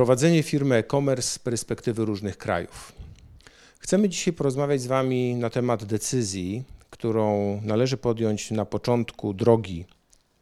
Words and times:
Prowadzenie 0.00 0.42
firmy 0.42 0.76
e-commerce 0.76 1.30
z 1.30 1.38
perspektywy 1.38 2.04
różnych 2.04 2.38
krajów. 2.38 2.92
Chcemy 3.78 4.08
dzisiaj 4.08 4.34
porozmawiać 4.34 4.80
z 4.80 4.86
Wami 4.86 5.34
na 5.34 5.50
temat 5.50 5.84
decyzji, 5.84 6.62
którą 6.90 7.60
należy 7.64 7.96
podjąć 7.96 8.50
na 8.50 8.64
początku 8.64 9.34
drogi 9.34 9.84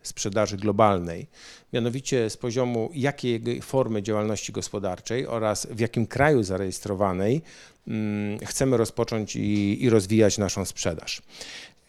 sprzedaży 0.02 0.56
globalnej, 0.56 1.26
mianowicie 1.72 2.30
z 2.30 2.36
poziomu 2.36 2.90
jakiej 2.94 3.62
formy 3.62 4.02
działalności 4.02 4.52
gospodarczej 4.52 5.26
oraz 5.26 5.66
w 5.70 5.80
jakim 5.80 6.06
kraju 6.06 6.42
zarejestrowanej 6.42 7.42
mm, 7.88 8.38
chcemy 8.38 8.76
rozpocząć 8.76 9.36
i, 9.36 9.82
i 9.84 9.90
rozwijać 9.90 10.38
naszą 10.38 10.64
sprzedaż. 10.64 11.22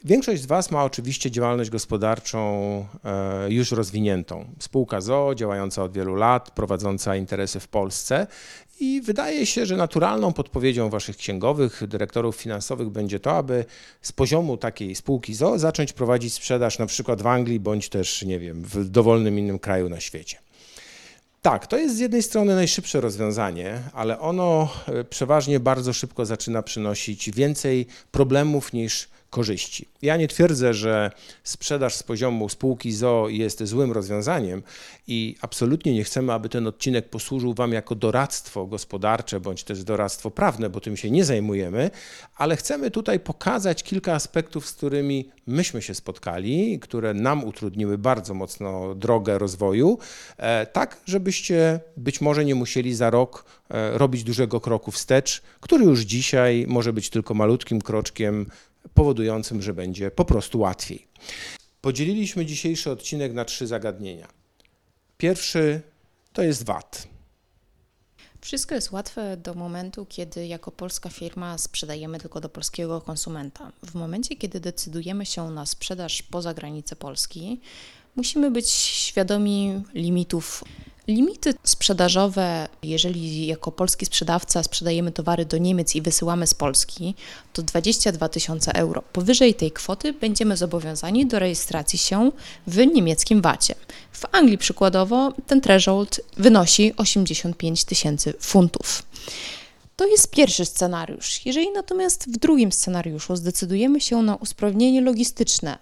Większość 0.04 0.42
z 0.42 0.46
Was 0.46 0.72
ma 0.72 0.84
oczywiście 0.84 1.32
działalność 1.32 1.70
gospodarczą 1.70 2.40
e, 3.06 3.54
już 3.54 3.72
rozwiniętą. 3.72 4.46
Spółka 4.60 5.02
ZO, 5.02 5.36
działająca 5.36 5.84
od 5.84 5.94
wielu 5.94 6.16
lat, 6.16 6.52
prowadząca 6.52 7.16
interesy 7.16 7.60
w 7.60 7.68
Polsce 7.68 8.28
i 8.80 9.02
wydaje 9.02 9.46
się, 9.46 9.66
że 9.66 9.78
naturalną 9.78 10.34
podpowiedzią 10.34 10.90
Waszych 10.90 11.18
księgowych, 11.18 11.88
dyrektorów 11.88 12.36
finansowych 12.36 12.90
będzie 12.90 13.20
to, 13.20 13.32
aby 13.32 13.66
z 14.02 14.12
poziomu 14.12 14.58
takiej 14.58 14.96
spółki 14.96 15.34
ZO 15.34 15.60
zacząć 15.60 15.94
prowadzić 15.94 16.34
sprzedaż 16.34 16.80
na 16.80 16.86
przykład 16.86 17.22
w 17.22 17.28
Anglii 17.28 17.60
bądź 17.60 17.90
też, 17.90 18.24
nie 18.24 18.40
wiem, 18.40 18.64
w 18.64 18.90
dowolnym 18.90 19.40
innym 19.40 19.60
kraju 19.60 19.90
na 19.90 20.00
świecie. 20.00 20.38
Tak, 21.42 21.68
to 21.68 21.78
jest 21.78 21.96
z 21.96 22.00
jednej 22.00 22.24
strony 22.24 22.56
najszybsze 22.56 23.02
rozwiązanie, 23.02 23.82
ale 23.94 24.20
ono 24.20 24.70
e, 24.88 25.04
przeważnie 25.04 25.60
bardzo 25.60 25.94
szybko 25.94 26.26
zaczyna 26.26 26.64
przynosić 26.64 27.32
więcej 27.32 27.88
problemów 28.12 28.74
niż 28.74 29.10
korzyści. 29.30 29.90
Ja 30.02 30.18
nie 30.18 30.28
twierdzę, 30.28 30.74
że 30.74 31.12
sprzedaż 31.44 31.96
z 31.96 32.04
poziomu 32.04 32.50
spółki 32.50 32.92
ZO 32.92 33.26
jest 33.30 33.64
złym 33.64 33.92
rozwiązaniem 33.92 34.64
i 35.08 35.36
absolutnie 35.42 35.94
nie 35.94 36.04
chcemy, 36.04 36.34
aby 36.34 36.50
ten 36.50 36.68
odcinek 36.68 37.10
posłużył 37.10 37.54
Wam 37.54 37.74
jako 37.74 37.96
doradztwo 37.96 38.66
gospodarcze 38.66 39.40
bądź 39.40 39.64
też 39.64 39.84
doradztwo 39.84 40.32
prawne, 40.32 40.70
bo 40.70 40.80
tym 40.80 40.98
się 40.98 41.12
nie 41.12 41.26
zajmujemy, 41.26 41.92
ale 42.36 42.56
chcemy 42.56 42.92
tutaj 42.92 43.20
pokazać 43.20 43.84
kilka 43.84 44.14
aspektów, 44.14 44.68
z 44.68 44.74
którymi 44.74 45.30
myśmy 45.48 45.82
się 45.82 45.96
spotkali, 45.96 46.80
które 46.80 47.14
nam 47.14 47.44
utrudniły 47.44 47.98
bardzo 47.98 48.34
mocno 48.34 48.96
drogę 48.96 49.38
rozwoju, 49.38 49.98
e, 50.38 50.66
tak 50.66 50.98
żebyście 51.06 51.80
być 51.98 52.22
może 52.22 52.46
nie 52.46 52.56
musieli 52.56 52.96
za 52.96 53.10
rok 53.10 53.46
e, 53.70 53.98
robić 53.98 54.24
dużego 54.24 54.62
kroku 54.62 54.92
wstecz, 54.92 55.42
który 55.60 55.86
już 55.86 56.00
dzisiaj 56.00 56.66
może 56.68 56.94
być 56.94 57.10
tylko 57.10 57.34
malutkim 57.34 57.82
kroczkiem 57.82 58.46
powodującym, 58.94 59.62
że 59.62 59.74
będzie 59.74 60.12
po 60.12 60.26
prostu 60.26 60.60
łatwiej. 60.60 61.08
Podzieliliśmy 61.82 62.46
dzisiejszy 62.46 62.92
odcinek 62.92 63.34
na 63.34 63.46
trzy 63.46 63.68
zagadnienia. 63.68 64.28
Pierwszy 65.18 65.82
to 66.34 66.44
jest 66.44 66.64
VAT. 66.64 67.08
Wszystko 68.42 68.76
jest 68.76 68.92
łatwe 68.92 69.38
do 69.38 69.54
momentu, 69.54 70.06
kiedy 70.06 70.48
jako 70.48 70.72
polska 70.72 71.10
firma 71.10 71.58
sprzedajemy 71.58 72.20
tylko 72.20 72.42
do 72.42 72.50
polskiego 72.50 73.02
konsumenta. 73.02 73.72
W 73.84 73.96
momencie, 73.96 74.36
kiedy 74.36 74.60
decydujemy 74.60 75.26
się 75.26 75.52
na 75.52 75.66
sprzedaż 75.66 76.22
poza 76.22 76.54
granicę 76.54 76.96
Polski, 76.96 77.62
musimy 78.16 78.52
być 78.52 78.70
świadomi 78.70 79.84
limitów 79.94 80.64
Limity 81.10 81.54
sprzedażowe, 81.64 82.68
jeżeli 82.84 83.48
jako 83.48 83.72
polski 83.72 84.06
sprzedawca 84.06 84.64
sprzedajemy 84.64 85.12
towary 85.12 85.46
do 85.46 85.58
Niemiec 85.58 85.96
i 85.96 86.02
wysyłamy 86.02 86.48
z 86.48 86.54
Polski, 86.54 87.16
to 87.54 87.62
22 87.62 88.30
tysiące 88.30 88.74
euro. 88.74 89.02
Powyżej 89.14 89.54
tej 89.54 89.72
kwoty 89.72 90.14
będziemy 90.14 90.58
zobowiązani 90.58 91.26
do 91.26 91.40
rejestracji 91.40 92.00
się 92.00 92.32
w 92.68 92.78
niemieckim 92.78 93.42
VAT-ie. 93.42 93.80
W 94.12 94.26
Anglii 94.32 94.58
przykładowo 94.58 95.34
ten 95.48 95.62
threshold 95.62 96.22
wynosi 96.38 96.94
85 96.98 97.84
tysięcy 97.84 98.34
funtów. 98.40 99.04
To 99.96 100.08
jest 100.08 100.32
pierwszy 100.32 100.66
scenariusz. 100.66 101.46
Jeżeli 101.46 101.72
natomiast 101.72 102.30
w 102.30 102.38
drugim 102.38 102.72
scenariuszu 102.72 103.36
zdecydujemy 103.36 104.02
się 104.02 104.22
na 104.22 104.36
usprawnienie 104.36 105.02
logistyczne 105.02 105.78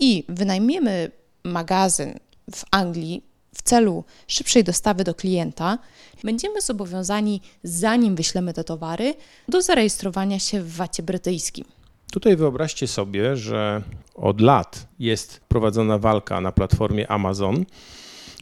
i 0.00 0.24
wynajmiemy 0.28 1.10
magazyn 1.48 2.14
w 2.54 2.64
Anglii 2.70 3.22
w 3.54 3.62
celu 3.62 4.04
szybszej 4.26 4.64
dostawy 4.64 5.04
do 5.04 5.14
klienta, 5.14 5.78
będziemy 6.24 6.60
zobowiązani, 6.60 7.40
zanim 7.62 8.16
wyślemy 8.16 8.54
te 8.54 8.64
towary, 8.64 9.14
do 9.48 9.62
zarejestrowania 9.62 10.38
się 10.38 10.62
w 10.62 10.76
VAT-ie 10.76 11.06
brytyjskim. 11.06 11.64
Tutaj 12.12 12.36
wyobraźcie 12.36 12.86
sobie, 12.86 13.36
że 13.36 13.82
od 14.14 14.40
lat 14.40 14.86
jest 14.98 15.40
prowadzona 15.48 15.98
walka 15.98 16.40
na 16.40 16.52
platformie 16.52 17.10
Amazon 17.10 17.64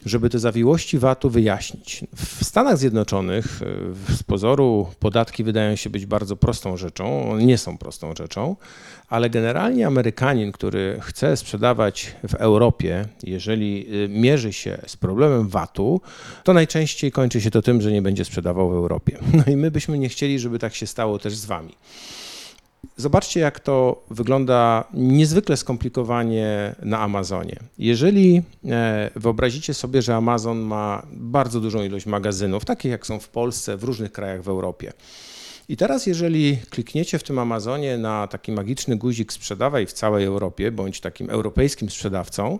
żeby 0.07 0.29
te 0.29 0.39
zawiłości 0.39 0.99
VAT-u 0.99 1.29
wyjaśnić. 1.29 2.03
W 2.15 2.43
Stanach 2.45 2.77
Zjednoczonych 2.77 3.61
e, 4.09 4.15
z 4.15 4.23
pozoru 4.23 4.87
podatki 4.99 5.43
wydają 5.43 5.75
się 5.75 5.89
być 5.89 6.05
bardzo 6.05 6.35
prostą 6.35 6.77
rzeczą, 6.77 7.37
nie 7.37 7.57
są 7.57 7.77
prostą 7.77 8.15
rzeczą, 8.15 8.55
ale 9.09 9.29
generalnie 9.29 9.87
Amerykanin, 9.87 10.51
który 10.51 10.99
chce 11.01 11.37
sprzedawać 11.37 12.15
w 12.27 12.33
Europie, 12.33 13.05
jeżeli 13.23 13.87
e, 14.05 14.07
mierzy 14.07 14.53
się 14.53 14.77
z 14.87 14.97
problemem 14.97 15.47
VAT-u, 15.49 16.01
to 16.43 16.53
najczęściej 16.53 17.11
kończy 17.11 17.41
się 17.41 17.51
to 17.51 17.61
tym, 17.61 17.81
że 17.81 17.91
nie 17.91 18.01
będzie 18.01 18.25
sprzedawał 18.25 18.69
w 18.69 18.73
Europie. 18.73 19.17
No 19.37 19.43
i 19.53 19.55
my 19.55 19.71
byśmy 19.71 19.97
nie 19.97 20.09
chcieli, 20.09 20.39
żeby 20.39 20.59
tak 20.59 20.75
się 20.75 20.87
stało 20.87 21.19
też 21.19 21.35
z 21.35 21.45
wami. 21.45 21.73
Zobaczcie, 22.97 23.39
jak 23.39 23.59
to 23.59 24.03
wygląda 24.09 24.83
niezwykle 24.93 25.57
skomplikowanie 25.57 26.75
na 26.81 26.99
Amazonie. 26.99 27.59
Jeżeli 27.77 28.41
e, 28.65 29.09
wyobrazicie 29.15 29.73
sobie, 29.73 30.01
że 30.01 30.15
Amazon 30.15 30.59
ma 30.59 31.07
bardzo 31.11 31.61
dużą 31.61 31.83
ilość 31.83 32.05
magazynów, 32.05 32.65
takich 32.65 32.91
jak 32.91 33.07
są 33.07 33.19
w 33.19 33.29
Polsce, 33.29 33.77
w 33.77 33.83
różnych 33.83 34.11
krajach 34.11 34.43
w 34.43 34.47
Europie. 34.47 34.93
I 35.69 35.77
teraz, 35.77 36.05
jeżeli 36.05 36.57
klikniecie 36.69 37.19
w 37.19 37.23
tym 37.23 37.39
Amazonie 37.39 37.97
na 37.97 38.27
taki 38.27 38.51
magiczny 38.51 38.95
guzik 38.95 39.33
sprzedawaj 39.33 39.85
w 39.85 39.93
całej 39.93 40.25
Europie, 40.25 40.71
bądź 40.71 40.99
takim 40.99 41.29
europejskim 41.29 41.89
sprzedawcą 41.89 42.59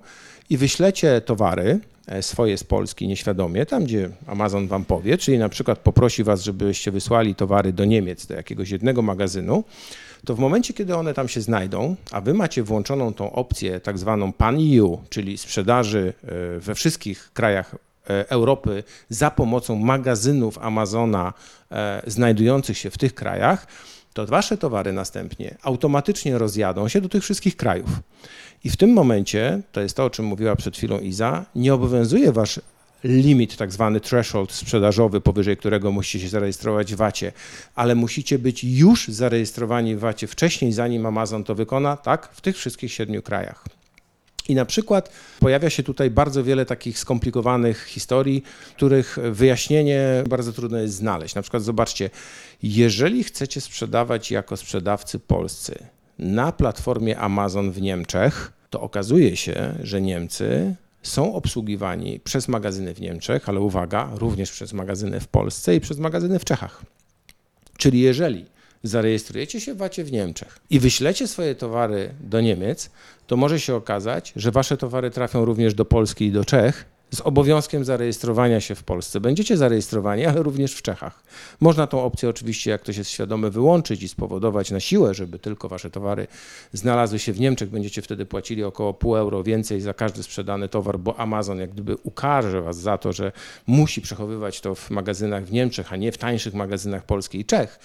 i 0.49 0.57
wyślecie 0.57 1.21
towary 1.21 1.79
e, 2.07 2.21
swoje 2.21 2.57
z 2.57 2.63
Polski 2.63 3.07
nieświadomie, 3.07 3.65
tam 3.65 3.83
gdzie 3.83 4.09
Amazon 4.27 4.67
wam 4.67 4.85
powie, 4.85 5.17
czyli 5.17 5.37
na 5.37 5.49
przykład 5.49 5.79
poprosi 5.79 6.23
was, 6.23 6.43
żebyście 6.43 6.91
wysłali 6.91 7.35
towary 7.35 7.73
do 7.73 7.85
Niemiec, 7.85 8.25
do 8.25 8.33
jakiegoś 8.33 8.69
jednego 8.69 9.01
magazynu, 9.01 9.63
to 10.27 10.35
w 10.35 10.39
momencie, 10.39 10.73
kiedy 10.73 10.95
one 10.95 11.13
tam 11.13 11.27
się 11.27 11.41
znajdą, 11.41 11.95
a 12.11 12.21
wy 12.21 12.33
macie 12.33 12.63
włączoną 12.63 13.13
tą 13.13 13.31
opcję 13.31 13.79
tak 13.79 13.97
zwaną 13.97 14.33
pan-EU, 14.33 15.01
czyli 15.09 15.37
sprzedaży 15.37 16.13
e, 16.23 16.59
we 16.59 16.75
wszystkich 16.75 17.31
krajach 17.33 17.75
e, 18.09 18.29
Europy 18.29 18.83
za 19.09 19.31
pomocą 19.31 19.75
magazynów 19.75 20.57
Amazona 20.57 21.33
e, 21.71 22.01
znajdujących 22.07 22.77
się 22.77 22.89
w 22.89 22.97
tych 22.97 23.13
krajach, 23.13 23.67
to 24.13 24.25
wasze 24.25 24.57
towary 24.57 24.93
następnie 24.93 25.57
automatycznie 25.61 26.37
rozjadą 26.37 26.87
się 26.87 27.01
do 27.01 27.09
tych 27.09 27.23
wszystkich 27.23 27.55
krajów. 27.55 27.89
I 28.63 28.69
w 28.69 28.77
tym 28.77 28.93
momencie, 28.93 29.61
to 29.71 29.81
jest 29.81 29.97
to, 29.97 30.05
o 30.05 30.09
czym 30.09 30.25
mówiła 30.25 30.55
przed 30.55 30.77
chwilą 30.77 30.99
Iza, 30.99 31.45
nie 31.55 31.73
obowiązuje 31.73 32.31
wasz 32.31 32.59
limit, 33.03 33.57
tak 33.57 33.71
zwany 33.71 33.99
threshold 33.99 34.51
sprzedażowy, 34.51 35.21
powyżej 35.21 35.57
którego 35.57 35.91
musicie 35.91 36.19
się 36.19 36.29
zarejestrować 36.29 36.93
w 36.93 36.97
VAT-ie, 36.97 37.31
ale 37.75 37.95
musicie 37.95 38.39
być 38.39 38.63
już 38.63 39.07
zarejestrowani 39.07 39.95
w 39.95 39.99
VAT-ie 39.99 40.27
wcześniej, 40.27 40.73
zanim 40.73 41.05
Amazon 41.05 41.43
to 41.43 41.55
wykona, 41.55 41.97
tak, 41.97 42.29
w 42.33 42.41
tych 42.41 42.57
wszystkich 42.57 42.93
siedmiu 42.93 43.21
krajach. 43.21 43.65
I 44.49 44.55
na 44.55 44.65
przykład 44.65 45.11
pojawia 45.39 45.69
się 45.69 45.83
tutaj 45.83 46.09
bardzo 46.11 46.43
wiele 46.43 46.65
takich 46.65 46.99
skomplikowanych 46.99 47.83
historii, 47.83 48.43
których 48.75 49.17
wyjaśnienie 49.31 50.23
bardzo 50.29 50.53
trudno 50.53 50.77
jest 50.77 50.95
znaleźć. 50.95 51.35
Na 51.35 51.41
przykład 51.41 51.63
zobaczcie, 51.63 52.09
jeżeli 52.63 53.23
chcecie 53.23 53.61
sprzedawać 53.61 54.31
jako 54.31 54.57
sprzedawcy 54.57 55.19
polscy 55.19 55.75
na 56.19 56.51
platformie 56.51 57.19
Amazon 57.19 57.71
w 57.71 57.81
Niemczech, 57.81 58.51
to 58.69 58.81
okazuje 58.81 59.35
się, 59.35 59.75
że 59.83 60.01
Niemcy 60.01 60.75
są 61.03 61.33
obsługiwani 61.33 62.19
przez 62.19 62.47
magazyny 62.47 62.93
w 62.93 63.01
Niemczech, 63.01 63.49
ale 63.49 63.59
uwaga, 63.59 64.09
również 64.15 64.51
przez 64.51 64.73
magazyny 64.73 65.19
w 65.19 65.27
Polsce 65.27 65.75
i 65.75 65.79
przez 65.79 65.99
magazyny 65.99 66.39
w 66.39 66.45
Czechach. 66.45 66.83
Czyli 67.77 67.99
jeżeli 67.99 68.45
zarejestrujecie 68.83 69.61
się 69.61 69.73
w 69.73 69.77
VAT 69.77 69.95
w 69.95 70.11
Niemczech 70.11 70.59
i 70.69 70.79
wyślecie 70.79 71.27
swoje 71.27 71.55
towary 71.55 72.13
do 72.19 72.41
Niemiec, 72.41 72.89
to 73.27 73.37
może 73.37 73.59
się 73.59 73.75
okazać, 73.75 74.33
że 74.35 74.51
wasze 74.51 74.77
towary 74.77 75.11
trafią 75.11 75.45
również 75.45 75.73
do 75.73 75.85
Polski 75.85 76.25
i 76.25 76.31
do 76.31 76.45
Czech 76.45 76.96
z 77.11 77.21
obowiązkiem 77.21 77.85
zarejestrowania 77.85 78.61
się 78.61 78.75
w 78.75 78.83
Polsce. 78.83 79.19
Będziecie 79.19 79.57
zarejestrowani, 79.57 80.25
ale 80.25 80.43
również 80.43 80.73
w 80.73 80.81
Czechach. 80.81 81.23
Można 81.59 81.87
tą 81.87 82.03
opcję 82.03 82.29
oczywiście, 82.29 82.71
jak 82.71 82.81
ktoś 82.81 82.97
jest 82.97 83.09
świadomy, 83.09 83.51
wyłączyć 83.51 84.03
i 84.03 84.07
spowodować 84.07 84.71
na 84.71 84.79
siłę, 84.79 85.13
żeby 85.13 85.39
tylko 85.39 85.69
wasze 85.69 85.89
towary 85.89 86.27
znalazły 86.73 87.19
się 87.19 87.33
w 87.33 87.39
Niemczech. 87.39 87.69
Będziecie 87.69 88.01
wtedy 88.01 88.25
płacili 88.25 88.63
około 88.63 88.93
pół 88.93 89.17
euro 89.17 89.43
więcej 89.43 89.81
za 89.81 89.93
każdy 89.93 90.23
sprzedany 90.23 90.69
towar, 90.69 90.99
bo 90.99 91.19
Amazon 91.19 91.59
jak 91.59 91.69
gdyby 91.69 91.95
ukarze 92.03 92.61
was 92.61 92.77
za 92.77 92.97
to, 92.97 93.13
że 93.13 93.31
musi 93.67 94.01
przechowywać 94.01 94.61
to 94.61 94.75
w 94.75 94.89
magazynach 94.89 95.45
w 95.45 95.51
Niemczech, 95.51 95.93
a 95.93 95.95
nie 95.95 96.11
w 96.11 96.17
tańszych 96.17 96.53
magazynach 96.53 97.05
Polski 97.05 97.39
i 97.39 97.45
Czech. 97.45 97.79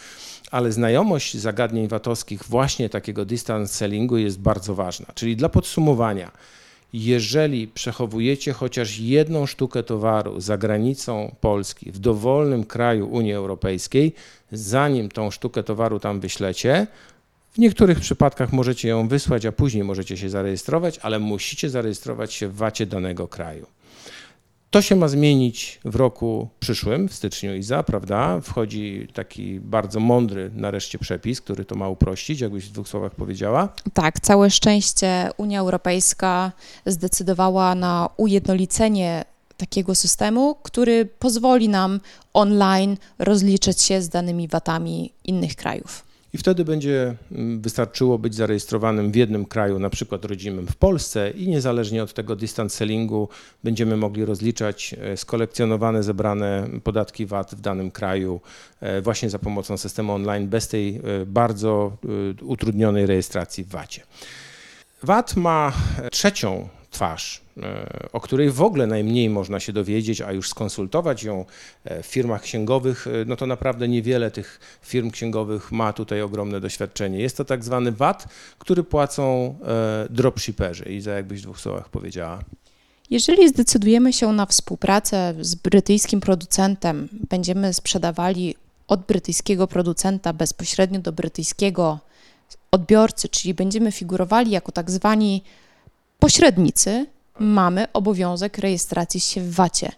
Ale 0.50 0.72
znajomość 0.72 1.36
zagadnień 1.36 1.88
VAT-owskich 1.88 2.44
właśnie 2.44 2.88
takiego 2.88 3.24
distance 3.24 3.74
sellingu 3.74 4.16
jest 4.16 4.40
bardzo 4.40 4.74
ważna. 4.74 5.06
Czyli 5.14 5.36
dla 5.36 5.48
podsumowania, 5.48 6.30
jeżeli 6.92 7.68
przechowujecie 7.68 8.52
chociaż 8.52 8.98
jedną 8.98 9.46
sztukę 9.46 9.82
towaru 9.82 10.40
za 10.40 10.58
granicą 10.58 11.34
Polski 11.40 11.92
w 11.92 11.98
dowolnym 11.98 12.64
kraju 12.64 13.08
Unii 13.08 13.32
Europejskiej, 13.32 14.12
zanim 14.52 15.08
tą 15.08 15.30
sztukę 15.30 15.62
towaru 15.62 16.00
tam 16.00 16.20
wyślecie, 16.20 16.86
w 17.52 17.58
niektórych 17.58 18.00
przypadkach 18.00 18.52
możecie 18.52 18.88
ją 18.88 19.08
wysłać, 19.08 19.46
a 19.46 19.52
później 19.52 19.84
możecie 19.84 20.16
się 20.16 20.30
zarejestrować, 20.30 20.98
ale 20.98 21.18
musicie 21.18 21.70
zarejestrować 21.70 22.32
się 22.32 22.48
w 22.48 22.56
VAT-ie 22.56 22.86
danego 22.86 23.28
kraju. 23.28 23.66
To 24.72 24.82
się 24.82 24.96
ma 24.96 25.08
zmienić 25.08 25.80
w 25.84 25.96
roku 25.96 26.48
przyszłym, 26.60 27.08
w 27.08 27.14
styczniu 27.14 27.54
IZA, 27.54 27.82
prawda? 27.82 28.40
Wchodzi 28.40 29.08
taki 29.14 29.60
bardzo 29.60 30.00
mądry 30.00 30.50
nareszcie 30.54 30.98
przepis, 30.98 31.40
który 31.40 31.64
to 31.64 31.74
ma 31.74 31.88
uprościć, 31.88 32.40
jakbyś 32.40 32.64
w 32.64 32.72
dwóch 32.72 32.88
słowach 32.88 33.14
powiedziała. 33.14 33.68
Tak, 33.94 34.20
całe 34.20 34.50
szczęście 34.50 35.30
Unia 35.36 35.60
Europejska 35.60 36.52
zdecydowała 36.86 37.74
na 37.74 38.08
ujednolicenie 38.16 39.24
takiego 39.56 39.94
systemu, 39.94 40.54
który 40.62 41.06
pozwoli 41.06 41.68
nam 41.68 42.00
online 42.34 42.96
rozliczyć 43.18 43.82
się 43.82 44.02
z 44.02 44.08
danymi 44.08 44.48
VAT-ami 44.48 45.12
innych 45.24 45.56
krajów. 45.56 46.11
I 46.34 46.38
wtedy 46.38 46.64
będzie 46.64 47.14
mm, 47.32 47.60
wystarczyło 47.60 48.18
być 48.18 48.34
zarejestrowanym 48.34 49.12
w 49.12 49.16
jednym 49.16 49.44
kraju, 49.44 49.78
na 49.78 49.90
przykład 49.90 50.24
rodzimym 50.24 50.66
w 50.66 50.76
Polsce 50.76 51.30
i 51.30 51.48
niezależnie 51.48 52.02
od 52.02 52.14
tego 52.14 52.36
distance 52.36 52.76
sellingu 52.76 53.28
będziemy 53.64 53.96
mogli 53.96 54.24
rozliczać 54.24 54.94
e, 55.00 55.16
skolekcjonowane, 55.16 56.02
zebrane 56.02 56.68
podatki 56.84 57.26
VAT 57.26 57.54
w 57.54 57.60
danym 57.60 57.90
kraju 57.90 58.40
e, 58.80 59.02
właśnie 59.02 59.30
za 59.30 59.38
pomocą 59.38 59.76
systemu 59.76 60.12
online 60.12 60.48
bez 60.48 60.68
tej 60.68 60.96
e, 60.96 61.00
bardzo 61.26 61.96
utrudnionej 62.42 63.06
rejestracji 63.06 63.64
w 63.64 63.68
VAT-ie. 63.68 64.06
VAT 65.02 65.36
ma 65.36 65.72
trzecią 66.12 66.68
twarz, 67.02 67.40
e, 67.56 68.08
o 68.12 68.20
której 68.20 68.50
w 68.50 68.62
ogóle 68.62 68.86
najmniej 68.86 69.30
można 69.30 69.60
się 69.60 69.72
dowiedzieć, 69.72 70.20
a 70.20 70.32
już 70.32 70.48
skonsultować 70.48 71.22
ją 71.22 71.44
e, 71.84 72.02
w 72.02 72.06
firmach 72.06 72.42
księgowych, 72.42 73.06
e, 73.06 73.10
no 73.26 73.36
to 73.36 73.46
naprawdę 73.46 73.88
niewiele 73.88 74.30
tych 74.30 74.60
firm 74.82 75.10
księgowych 75.10 75.72
ma 75.72 75.92
tutaj 75.92 76.22
ogromne 76.22 76.60
doświadczenie. 76.60 77.18
Jest 77.18 77.36
to 77.36 77.44
tak 77.44 77.64
zwany 77.64 77.92
VAT, 77.92 78.28
który 78.58 78.84
płacą 78.84 79.54
dropshipperzy. 80.10 80.84
I 80.84 81.00
za 81.00 81.12
jakbyś 81.12 81.40
w 81.40 81.42
dwóch 81.42 81.60
słowach 81.60 81.88
powiedziała. 81.88 82.38
Jeżeli 83.10 83.48
zdecydujemy 83.48 84.12
się 84.12 84.32
na 84.32 84.46
współpracę 84.46 85.34
z 85.40 85.54
brytyjskim 85.54 86.20
producentem, 86.20 87.08
będziemy 87.30 87.74
sprzedawali 87.74 88.54
od 88.88 89.00
brytyjskiego 89.00 89.66
producenta 89.66 90.32
bezpośrednio 90.32 91.00
do 91.00 91.12
brytyjskiego 91.12 91.98
odbiorcy, 92.70 93.28
czyli 93.28 93.54
będziemy 93.54 93.92
figurowali 93.92 94.50
jako 94.50 94.72
tak 94.72 94.90
zwani 94.90 95.42
pośrednicy 96.22 97.06
mamy 97.38 97.92
obowiązek 97.92 98.58
rejestracji 98.58 99.20
się 99.20 99.40
w 99.40 99.54
VAT-ie, 99.54 99.92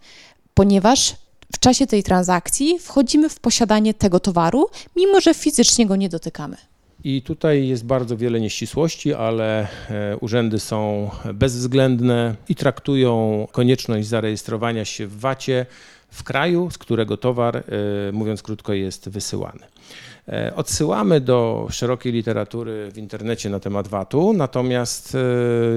ponieważ 0.54 1.16
w 1.54 1.58
czasie 1.58 1.86
tej 1.86 2.02
transakcji 2.02 2.78
wchodzimy 2.78 3.28
w 3.28 3.40
posiadanie 3.40 3.94
tego 3.94 4.20
towaru, 4.20 4.68
mimo 4.96 5.20
że 5.20 5.34
fizycznie 5.34 5.86
go 5.86 5.96
nie 5.96 6.08
dotykamy. 6.08 6.56
I 7.04 7.22
tutaj 7.22 7.68
jest 7.68 7.84
bardzo 7.84 8.16
wiele 8.16 8.40
nieścisłości, 8.40 9.14
ale 9.14 9.68
e, 9.90 10.16
urzędy 10.16 10.60
są 10.60 11.10
bezwzględne 11.34 12.34
i 12.48 12.54
traktują 12.54 13.46
konieczność 13.52 14.08
zarejestrowania 14.08 14.84
się 14.84 15.06
w 15.06 15.20
VAT-ie 15.20 15.66
w 16.10 16.22
kraju, 16.22 16.70
z 16.70 16.78
którego 16.78 17.16
towar, 17.16 17.56
e, 17.56 17.62
mówiąc 18.12 18.42
krótko, 18.42 18.72
jest 18.72 19.08
wysyłany. 19.08 19.73
E, 20.28 20.52
odsyłamy 20.56 21.20
do 21.20 21.66
szerokiej 21.70 22.12
literatury 22.12 22.90
w 22.90 22.98
internecie 22.98 23.50
na 23.50 23.60
temat 23.60 23.88
VAT-u, 23.88 24.32
natomiast 24.32 25.14
e, 25.14 25.18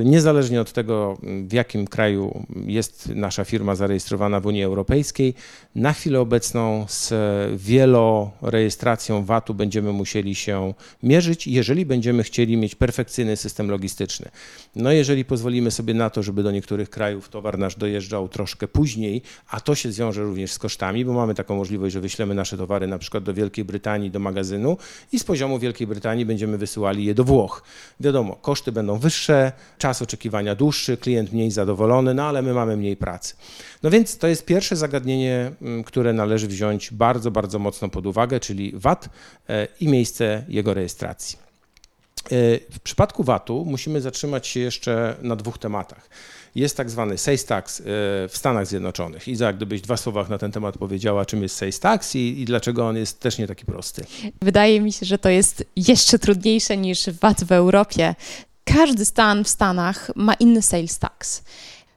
niezależnie 0.05 0.61
od 0.61 0.71
tego, 0.71 1.17
w 1.47 1.53
jakim 1.53 1.87
kraju 1.87 2.45
jest 2.65 3.09
nasza 3.15 3.43
firma 3.43 3.75
zarejestrowana 3.75 4.39
w 4.39 4.45
Unii 4.45 4.63
Europejskiej, 4.63 5.33
na 5.75 5.93
chwilę 5.93 6.19
obecną 6.19 6.85
z 6.87 7.13
wielorejestracją 7.61 9.25
VAT-u 9.25 9.53
będziemy 9.53 9.93
musieli 9.93 10.35
się 10.35 10.73
mierzyć, 11.03 11.47
jeżeli 11.47 11.85
będziemy 11.85 12.23
chcieli 12.23 12.57
mieć 12.57 12.75
perfekcyjny 12.75 13.37
system 13.37 13.71
logistyczny. 13.71 14.29
No 14.75 14.91
jeżeli 14.91 15.25
pozwolimy 15.25 15.71
sobie 15.71 15.93
na 15.93 16.09
to, 16.09 16.23
żeby 16.23 16.43
do 16.43 16.51
niektórych 16.51 16.89
krajów 16.89 17.29
towar 17.29 17.57
nasz 17.57 17.75
dojeżdżał 17.75 18.29
troszkę 18.29 18.67
później, 18.67 19.21
a 19.49 19.59
to 19.59 19.75
się 19.75 19.91
zwiąże 19.91 20.23
również 20.23 20.51
z 20.51 20.59
kosztami, 20.59 21.05
bo 21.05 21.13
mamy 21.13 21.35
taką 21.35 21.55
możliwość, 21.55 21.93
że 21.93 22.01
wyślemy 22.01 22.35
nasze 22.35 22.57
towary 22.57 22.87
na 22.87 22.97
przykład 22.97 23.23
do 23.23 23.33
Wielkiej 23.33 23.65
Brytanii, 23.65 24.11
do 24.11 24.19
magazynu, 24.19 24.36
magazynu 24.37 24.77
i 25.11 25.19
z 25.19 25.23
poziomu 25.23 25.59
Wielkiej 25.59 25.87
Brytanii 25.87 26.25
będziemy 26.25 26.57
wysyłali 26.57 27.05
je 27.05 27.13
do 27.13 27.23
Włoch. 27.23 27.63
Wiadomo, 27.99 28.35
koszty 28.35 28.71
będą 28.71 28.99
wyższe, 28.99 29.51
czas 29.77 30.01
oczekiwania 30.01 30.55
dłuższy, 30.55 30.97
klient 30.97 31.33
mniej 31.33 31.51
zadowolony, 31.51 32.13
no 32.13 32.23
ale 32.23 32.41
my 32.41 32.53
mamy 32.53 32.77
mniej 32.77 32.97
pracy. 32.97 33.35
No 33.83 33.89
więc 33.89 34.17
to 34.17 34.27
jest 34.27 34.45
pierwsze 34.45 34.75
zagadnienie, 34.75 35.51
mm, 35.61 35.83
które 35.83 36.13
należy 36.13 36.47
wziąć 36.47 36.91
bardzo, 36.91 37.31
bardzo 37.31 37.59
mocno 37.59 37.89
pod 37.89 38.05
uwagę, 38.05 38.39
czyli 38.39 38.71
VAT 38.75 39.09
e, 39.49 39.67
i 39.79 39.87
miejsce 39.87 40.43
jego 40.47 40.73
rejestracji. 40.73 41.37
E, 41.37 42.29
w 42.71 42.79
przypadku 42.83 43.23
VAT-u 43.23 43.65
musimy 43.65 44.01
zatrzymać 44.01 44.47
się 44.47 44.59
jeszcze 44.59 45.15
na 45.21 45.35
dwóch 45.35 45.57
tematach 45.57 46.09
jest 46.57 46.77
tak 46.77 46.89
zwany 46.89 47.17
sales 47.17 47.45
tax 47.45 47.79
e, 47.79 47.83
w 48.29 48.31
Stanach 48.33 48.67
Zjednoczonych. 48.67 49.27
Iza, 49.27 49.53
gdybyś 49.53 49.81
dwa 49.81 49.97
słowa 49.97 50.25
na 50.29 50.37
ten 50.37 50.51
temat 50.51 50.77
powiedziała, 50.77 51.25
czym 51.25 51.43
jest 51.43 51.55
sales 51.55 51.79
tax 51.79 52.15
i, 52.15 52.41
i 52.41 52.45
dlaczego 52.45 52.87
on 52.87 52.97
jest 52.97 53.19
też 53.19 53.37
nie 53.37 53.47
taki 53.47 53.65
prosty. 53.65 54.05
Wydaje 54.41 54.81
mi 54.81 54.91
się, 54.91 55.05
że 55.05 55.17
to 55.17 55.29
jest 55.29 55.63
jeszcze 55.75 56.19
trudniejsze 56.19 56.77
niż 56.77 57.09
VAT 57.09 57.43
w 57.43 57.51
Europie. 57.51 58.15
Każdy 58.63 59.05
stan 59.05 59.43
w 59.43 59.49
Stanach 59.49 60.11
ma 60.15 60.33
inny 60.33 60.61
sales 60.61 60.99
tax. 60.99 61.43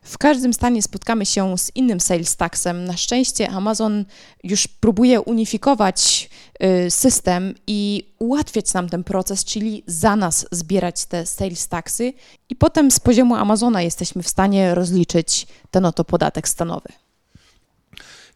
W 0.02 0.18
każdym 0.18 0.52
stanie 0.52 0.82
spotkamy 0.82 1.26
się 1.26 1.58
z 1.58 1.70
innym 1.74 2.00
sales 2.00 2.36
taxem. 2.36 2.84
Na 2.84 2.96
szczęście 2.96 3.50
Amazon 3.50 4.04
już 4.44 4.68
próbuje 4.68 5.20
unifikować 5.20 6.30
y, 6.86 6.90
system 6.90 7.54
i 7.66 8.10
ułatwiać 8.18 8.74
nam 8.74 8.88
ten 8.88 9.04
proces, 9.04 9.44
czyli 9.44 9.82
za 9.86 10.16
nas 10.16 10.46
zbierać 10.50 11.04
te 11.04 11.26
sales 11.26 11.68
taxy 11.68 12.12
i 12.48 12.56
potem 12.56 12.90
z 12.90 13.00
poziomu 13.00 13.34
Amazona 13.34 13.82
jesteśmy 13.82 14.22
w 14.22 14.28
stanie 14.28 14.74
rozliczyć 14.74 15.46
ten 15.70 15.84
oto 15.84 16.04
podatek 16.04 16.48
stanowy. 16.48 16.88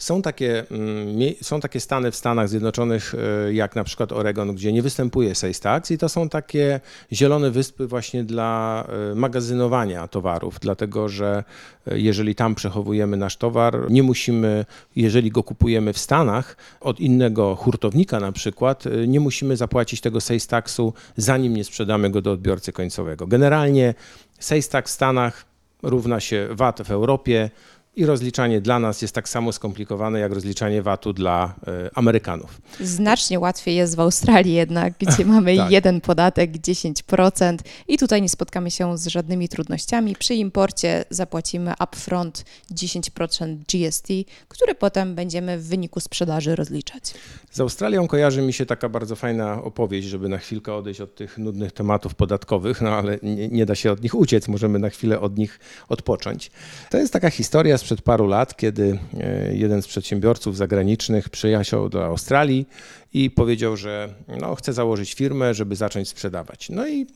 Są 0.05 0.23
takie, 0.23 0.65
mm, 0.71 1.35
są 1.43 1.61
takie 1.61 1.81
stany 1.81 2.11
w 2.11 2.17
Stanach 2.17 2.49
Zjednoczonych, 2.49 3.15
e, 3.49 3.53
jak 3.55 3.77
na 3.77 3.85
przykład 3.85 4.13
Oregon, 4.13 4.55
gdzie 4.55 4.73
nie 4.73 4.83
występuje 4.83 5.35
sales 5.35 5.61
tax 5.61 5.91
i 5.91 5.99
to 5.99 6.09
są 6.09 6.29
takie 6.29 6.81
zielone 7.13 7.51
wyspy 7.51 7.87
właśnie 7.87 8.25
dla 8.25 8.85
e, 9.13 9.15
magazynowania 9.15 10.09
towarów, 10.09 10.59
dlatego 10.61 11.09
że 11.09 11.45
e, 11.87 11.99
jeżeli 11.99 12.35
tam 12.35 12.55
przechowujemy 12.55 13.17
nasz 13.17 13.37
towar, 13.37 13.91
nie 13.91 14.03
musimy, 14.03 14.65
jeżeli 14.97 15.31
go 15.31 15.43
kupujemy 15.43 15.93
w 15.93 15.99
Stanach 15.99 16.57
od 16.81 17.01
innego 17.01 17.57
hurtownika 17.57 18.21
na 18.21 18.33
przykład, 18.33 18.85
nie 19.07 19.21
musimy 19.21 19.57
zapłacić 19.57 20.01
tego 20.01 20.21
sales 20.21 20.47
taxu, 20.47 20.93
zanim 21.17 21.57
nie 21.57 21.65
sprzedamy 21.65 22.11
go 22.11 22.23
do 22.23 22.33
odbiorcy 22.33 22.73
końcowego. 22.73 23.27
Generalnie 23.27 23.95
sales 24.39 24.69
tax 24.69 24.91
w 24.91 24.95
Stanach 24.95 25.45
równa 25.83 26.21
się 26.21 26.49
VAT 26.51 26.83
w 26.83 26.91
Europie, 26.91 27.51
i 27.97 28.07
rozliczanie 28.07 28.61
dla 28.61 28.79
nas 28.79 29.03
jest 29.03 29.15
tak 29.15 29.29
samo 29.29 29.53
skomplikowane 29.53 30.21
jak 30.21 30.33
rozliczanie 30.33 30.83
VAT-u 30.83 31.13
dla 31.13 31.55
y, 31.87 31.91
Amerykanów. 31.95 32.61
Znacznie 32.81 33.41
łatwiej 33.41 33.77
jest 33.77 33.97
w 33.97 34.01
Australii 34.01 34.55
jednak, 34.55 34.95
gdzie 35.03 35.25
mamy 35.25 35.57
tak. 35.57 35.71
jeden 35.71 36.01
podatek 36.01 36.53
10% 36.53 37.59
i 37.89 37.99
tutaj 37.99 38.23
nie 38.23 38.29
spotkamy 38.29 38.71
się 38.71 38.99
z 38.99 39.07
żadnymi 39.07 39.49
trudnościami. 39.49 40.17
Przy 40.19 40.35
imporcie 40.35 41.05
zapłacimy 41.11 41.73
upfront 41.85 42.45
10% 42.73 43.57
GST, 43.57 44.09
które 44.49 44.75
potem 44.75 45.15
będziemy 45.15 45.59
w 45.59 45.69
wyniku 45.69 46.01
sprzedaży 46.01 46.57
rozliczać. 46.57 47.15
Z 47.51 47.61
Australią 47.61 48.09
kojarzy 48.09 48.43
mi 48.43 48.53
się 48.53 48.67
taka 48.67 48.89
bardzo 48.89 49.17
fajna 49.17 49.63
opowieść, 49.63 50.09
żeby 50.09 50.29
na 50.29 50.39
chwilkę 50.39 50.75
odejść 50.75 51.01
od 51.01 51.15
tych 51.15 51.39
nudnych 51.39 51.73
tematów 51.73 52.15
podatkowych, 52.15 52.81
no 52.81 52.91
ale 52.91 53.19
nie, 53.23 53.49
nie 53.49 53.67
da 53.67 53.75
się 53.75 53.93
od 53.93 54.03
nich 54.03 54.15
uciec, 54.15 54.49
możemy 54.49 54.79
na 54.79 54.91
chwilę 54.91 55.21
od 55.21 55.39
nich 55.39 55.61
odpocząć. 55.89 56.51
To 56.91 56.99
jest 56.99 57.13
taka 57.13 57.31
historia 57.31 57.79
sprzed 57.85 58.03
paru 58.03 58.27
lat, 58.27 58.57
kiedy 58.57 58.99
e, 59.21 59.55
jeden 59.55 59.83
z 59.83 59.87
przedsiębiorców 59.87 60.57
zagranicznych 60.57 61.29
przyjechał 61.29 61.89
do 61.89 62.05
Australii 62.05 62.69
i 63.13 63.31
powiedział, 63.31 63.77
że 63.77 64.15
no, 64.41 64.55
chce 64.55 64.73
założyć 64.73 65.15
firmę, 65.15 65.55
żeby 65.55 65.77
zacząć 65.77 66.09
sprzedawać. 66.09 66.71
No 66.71 66.89
i 66.89 67.07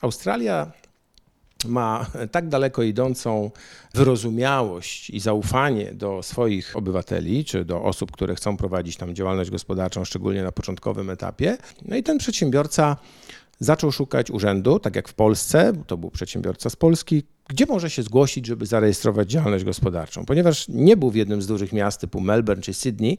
Australia 0.00 0.72
ma 1.66 2.06
tak 2.30 2.48
daleko 2.48 2.82
idącą 2.82 3.50
wyrozumiałość 3.94 5.10
i 5.10 5.20
zaufanie 5.20 5.92
do 5.92 6.22
swoich 6.22 6.76
obywateli, 6.76 7.44
czy 7.44 7.64
do 7.64 7.82
osób, 7.82 8.12
które 8.12 8.34
chcą 8.34 8.56
prowadzić 8.56 8.96
tam 8.96 9.14
działalność 9.14 9.50
gospodarczą, 9.50 10.04
szczególnie 10.04 10.42
na 10.42 10.52
początkowym 10.52 11.10
etapie. 11.10 11.56
No 11.82 11.96
i 11.96 12.02
ten 12.02 12.18
przedsiębiorca 12.18 12.96
zaczął 13.58 13.92
szukać 13.92 14.30
urzędu, 14.30 14.78
tak 14.78 14.96
jak 14.96 15.08
w 15.08 15.14
Polsce, 15.14 15.72
to 15.86 15.96
był 15.96 16.10
przedsiębiorca 16.10 16.70
z 16.70 16.76
Polski, 16.76 17.22
gdzie 17.48 17.66
może 17.66 17.90
się 17.90 18.02
zgłosić, 18.02 18.46
żeby 18.46 18.66
zarejestrować 18.66 19.30
działalność 19.30 19.64
gospodarczą. 19.64 20.24
Ponieważ 20.24 20.68
nie 20.68 20.96
był 20.96 21.10
w 21.10 21.14
jednym 21.14 21.42
z 21.42 21.46
dużych 21.46 21.72
miast 21.72 22.00
typu 22.00 22.20
Melbourne 22.20 22.62
czy 22.62 22.74
Sydney, 22.74 23.18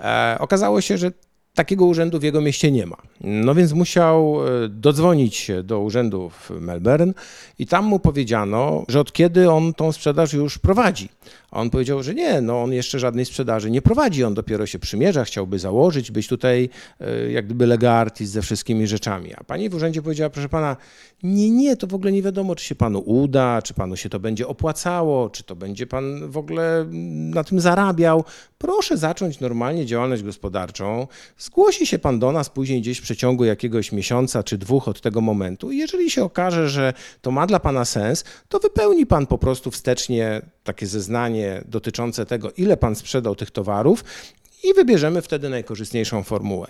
e, 0.00 0.36
okazało 0.40 0.80
się, 0.80 0.98
że 0.98 1.12
takiego 1.56 1.84
urzędu 1.84 2.18
w 2.18 2.22
jego 2.22 2.40
mieście 2.40 2.72
nie 2.72 2.86
ma. 2.86 2.96
No 3.20 3.54
więc 3.54 3.72
musiał 3.72 4.36
e, 4.64 4.68
dodzwonić 4.68 5.36
się 5.36 5.62
do 5.62 5.80
urzędu 5.80 6.30
w 6.30 6.50
Melbourne 6.60 7.12
i 7.58 7.66
tam 7.66 7.84
mu 7.84 7.98
powiedziano, 7.98 8.84
że 8.88 9.00
od 9.00 9.12
kiedy 9.12 9.50
on 9.50 9.74
tą 9.74 9.92
sprzedaż 9.92 10.32
już 10.32 10.58
prowadzi. 10.58 11.08
A 11.50 11.60
on 11.60 11.70
powiedział, 11.70 12.02
że 12.02 12.14
nie, 12.14 12.40
no 12.40 12.62
on 12.62 12.72
jeszcze 12.72 12.98
żadnej 12.98 13.24
sprzedaży 13.24 13.70
nie 13.70 13.82
prowadzi, 13.82 14.24
on 14.24 14.34
dopiero 14.34 14.66
się 14.66 14.78
przymierza, 14.78 15.24
chciałby 15.24 15.58
założyć, 15.58 16.10
być 16.10 16.28
tutaj 16.28 16.68
e, 17.00 17.32
jak 17.32 17.44
gdyby 17.46 17.66
lega 17.66 18.06
ze 18.20 18.42
wszystkimi 18.42 18.86
rzeczami. 18.86 19.34
A 19.34 19.44
pani 19.44 19.68
w 19.68 19.74
urzędzie 19.74 20.02
powiedziała, 20.02 20.30
proszę 20.30 20.48
pana, 20.48 20.76
nie, 21.22 21.50
nie, 21.50 21.76
to 21.76 21.86
w 21.86 21.94
ogóle 21.94 22.12
nie 22.12 22.22
wiadomo, 22.22 22.54
czy 22.54 22.64
się 22.64 22.74
panu 22.74 22.98
uda, 22.98 23.62
czy 23.62 23.74
panu 23.74 23.96
się 23.96 24.08
to 24.08 24.20
będzie 24.20 24.48
opłacało, 24.48 25.30
czy 25.30 25.42
to 25.42 25.56
będzie 25.56 25.86
pan 25.86 26.30
w 26.30 26.36
ogóle 26.36 26.86
na 27.34 27.44
tym 27.44 27.60
zarabiał. 27.60 28.24
Proszę 28.58 28.96
zacząć 28.96 29.40
normalnie 29.40 29.86
działalność 29.86 30.22
gospodarczą, 30.22 31.06
zgłosi 31.46 31.86
się 31.86 31.98
pan 31.98 32.18
do 32.18 32.32
nas 32.32 32.50
później 32.50 32.80
gdzieś 32.80 32.98
w 32.98 33.02
przeciągu 33.02 33.44
jakiegoś 33.44 33.92
miesiąca 33.92 34.42
czy 34.42 34.58
dwóch 34.58 34.88
od 34.88 35.00
tego 35.00 35.20
momentu. 35.20 35.72
I 35.72 35.78
jeżeli 35.78 36.10
się 36.10 36.24
okaże, 36.24 36.68
że 36.68 36.92
to 37.22 37.30
ma 37.30 37.46
dla 37.46 37.60
pana 37.60 37.84
sens, 37.84 38.24
to 38.48 38.58
wypełni 38.58 39.06
pan 39.06 39.26
po 39.26 39.38
prostu 39.38 39.70
wstecznie 39.70 40.42
takie 40.64 40.86
zeznanie 40.86 41.64
dotyczące 41.68 42.26
tego, 42.26 42.52
ile 42.52 42.76
pan 42.76 42.94
sprzedał 42.94 43.34
tych 43.34 43.50
towarów 43.50 44.04
i 44.64 44.74
wybierzemy 44.74 45.22
wtedy 45.22 45.48
najkorzystniejszą 45.48 46.22
formułę. 46.22 46.66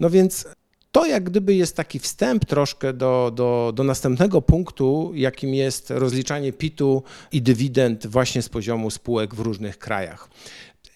No 0.00 0.10
więc 0.10 0.46
to 0.92 1.06
jak 1.06 1.24
gdyby 1.24 1.54
jest 1.54 1.76
taki 1.76 1.98
wstęp 1.98 2.44
troszkę 2.44 2.92
do, 2.92 3.32
do, 3.34 3.72
do 3.74 3.84
następnego 3.84 4.42
punktu, 4.42 5.12
jakim 5.14 5.54
jest 5.54 5.90
rozliczanie 5.90 6.52
PIT-u 6.52 7.02
i 7.32 7.42
dywidend 7.42 8.06
właśnie 8.06 8.42
z 8.42 8.48
poziomu 8.48 8.90
spółek 8.90 9.34
w 9.34 9.40
różnych 9.40 9.78
krajach. 9.78 10.28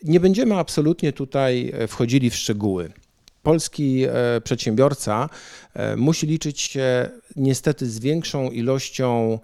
Nie 0.03 0.21
będziemy 0.21 0.55
absolutnie 0.55 1.13
tutaj 1.13 1.73
e, 1.75 1.87
wchodzili 1.87 2.31
w 2.31 2.37
szczegóły. 2.37 2.93
Polski 3.45 4.05
e, 4.05 4.41
przedsiębiorca 4.41 5.29
e, 5.75 5.97
musi 5.97 6.27
liczyć 6.27 6.61
się 6.61 7.11
niestety 7.37 7.87
z 7.91 7.99
większą 7.99 8.51
ilością 8.51 9.39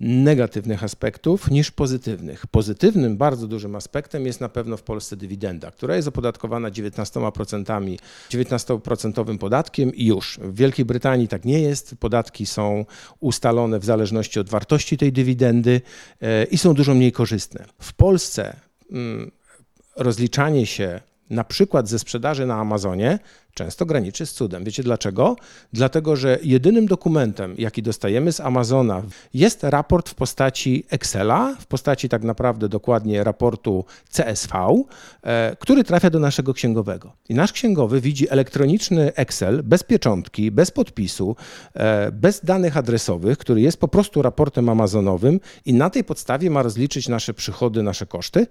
negatywnych 0.00 0.84
aspektów 0.84 1.50
niż 1.50 1.70
pozytywnych. 1.70 2.46
Pozytywnym, 2.46 3.16
bardzo 3.16 3.46
dużym 3.46 3.76
aspektem 3.76 4.26
jest 4.26 4.40
na 4.40 4.48
pewno 4.48 4.76
w 4.76 4.82
Polsce 4.82 5.16
dywidenda, 5.16 5.70
która 5.70 5.96
jest 5.96 6.08
opodatkowana 6.08 6.70
19%, 6.70 7.98
19% 8.30 9.38
podatkiem 9.38 9.94
i 9.94 10.06
już. 10.06 10.38
W 10.42 10.54
Wielkiej 10.54 10.84
Brytanii 10.84 11.28
tak 11.28 11.44
nie 11.44 11.60
jest. 11.60 11.94
Podatki 12.00 12.46
są 12.46 12.84
ustalone 13.20 13.78
w 13.78 13.84
zależności 13.84 14.40
od 14.40 14.48
wartości 14.48 14.96
tej 14.96 15.12
dywidendy 15.12 15.80
i 16.50 16.58
są 16.58 16.74
dużo 16.74 16.94
mniej 16.94 17.12
korzystne. 17.12 17.64
W 17.78 17.92
Polsce 17.92 18.56
mm, 18.90 19.30
rozliczanie 19.96 20.66
się 20.66 21.00
na 21.30 21.44
przykład 21.44 21.88
ze 21.88 21.98
sprzedaży 21.98 22.46
na 22.46 22.54
Amazonie, 22.54 23.18
często 23.54 23.86
graniczy 23.86 24.26
z 24.26 24.32
cudem. 24.32 24.64
Wiecie 24.64 24.82
dlaczego? 24.82 25.36
Dlatego, 25.72 26.16
że 26.16 26.38
jedynym 26.42 26.86
dokumentem, 26.86 27.54
jaki 27.58 27.82
dostajemy 27.82 28.32
z 28.32 28.40
Amazona, 28.40 29.02
jest 29.34 29.64
raport 29.64 30.08
w 30.08 30.14
postaci 30.14 30.84
Excela, 30.90 31.56
w 31.60 31.66
postaci 31.66 32.08
tak 32.08 32.22
naprawdę 32.22 32.68
dokładnie 32.68 33.24
raportu 33.24 33.84
CSV, 34.10 34.84
e, 35.22 35.56
który 35.60 35.84
trafia 35.84 36.10
do 36.10 36.18
naszego 36.18 36.54
księgowego. 36.54 37.12
I 37.28 37.34
nasz 37.34 37.52
księgowy 37.52 38.00
widzi 38.00 38.30
elektroniczny 38.30 39.14
Excel 39.14 39.62
bez 39.62 39.82
pieczątki, 39.82 40.50
bez 40.50 40.70
podpisu, 40.70 41.36
e, 41.74 42.12
bez 42.12 42.44
danych 42.44 42.76
adresowych, 42.76 43.38
który 43.38 43.60
jest 43.60 43.80
po 43.80 43.88
prostu 43.88 44.22
raportem 44.22 44.68
amazonowym 44.68 45.40
i 45.64 45.74
na 45.74 45.90
tej 45.90 46.04
podstawie 46.04 46.50
ma 46.50 46.62
rozliczyć 46.62 47.08
nasze 47.08 47.34
przychody, 47.34 47.82
nasze 47.82 48.06
koszty. 48.06 48.46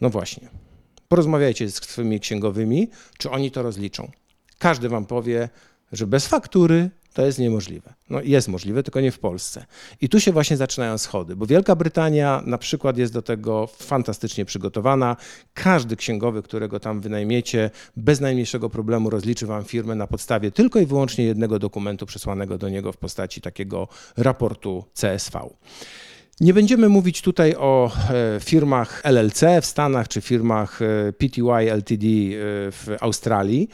No 0.00 0.10
właśnie. 0.10 0.69
Porozmawiajcie 1.10 1.70
z 1.70 1.74
swoimi 1.74 2.20
księgowymi, 2.20 2.88
czy 3.18 3.30
oni 3.30 3.50
to 3.50 3.62
rozliczą. 3.62 4.10
Każdy 4.58 4.88
wam 4.88 5.06
powie, 5.06 5.48
że 5.92 6.06
bez 6.06 6.26
faktury 6.26 6.90
to 7.14 7.26
jest 7.26 7.38
niemożliwe. 7.38 7.94
No 8.10 8.20
jest 8.22 8.48
możliwe, 8.48 8.82
tylko 8.82 9.00
nie 9.00 9.12
w 9.12 9.18
Polsce. 9.18 9.66
I 10.00 10.08
tu 10.08 10.20
się 10.20 10.32
właśnie 10.32 10.56
zaczynają 10.56 10.98
schody, 10.98 11.36
bo 11.36 11.46
Wielka 11.46 11.76
Brytania 11.76 12.42
na 12.46 12.58
przykład 12.58 12.98
jest 12.98 13.12
do 13.12 13.22
tego 13.22 13.66
fantastycznie 13.66 14.44
przygotowana. 14.44 15.16
Każdy 15.54 15.96
księgowy, 15.96 16.42
którego 16.42 16.80
tam 16.80 17.00
wynajmiecie, 17.00 17.70
bez 17.96 18.20
najmniejszego 18.20 18.70
problemu 18.70 19.10
rozliczy 19.10 19.46
wam 19.46 19.64
firmę 19.64 19.94
na 19.94 20.06
podstawie 20.06 20.50
tylko 20.50 20.80
i 20.80 20.86
wyłącznie 20.86 21.24
jednego 21.24 21.58
dokumentu 21.58 22.06
przesłanego 22.06 22.58
do 22.58 22.68
niego 22.68 22.92
w 22.92 22.96
postaci 22.96 23.40
takiego 23.40 23.88
raportu 24.16 24.84
CSV. 24.94 25.40
Nie 26.40 26.54
będziemy 26.54 26.88
mówić 26.88 27.22
tutaj 27.22 27.54
o 27.58 27.92
e, 28.10 28.40
firmach 28.40 29.00
LLC 29.04 29.40
w 29.62 29.66
Stanach 29.66 30.08
czy 30.08 30.20
firmach 30.20 30.82
e, 30.82 31.12
PTY 31.12 31.72
Ltd 31.72 32.06
e, 32.06 32.08
w 32.72 32.96
Australii, 33.00 33.68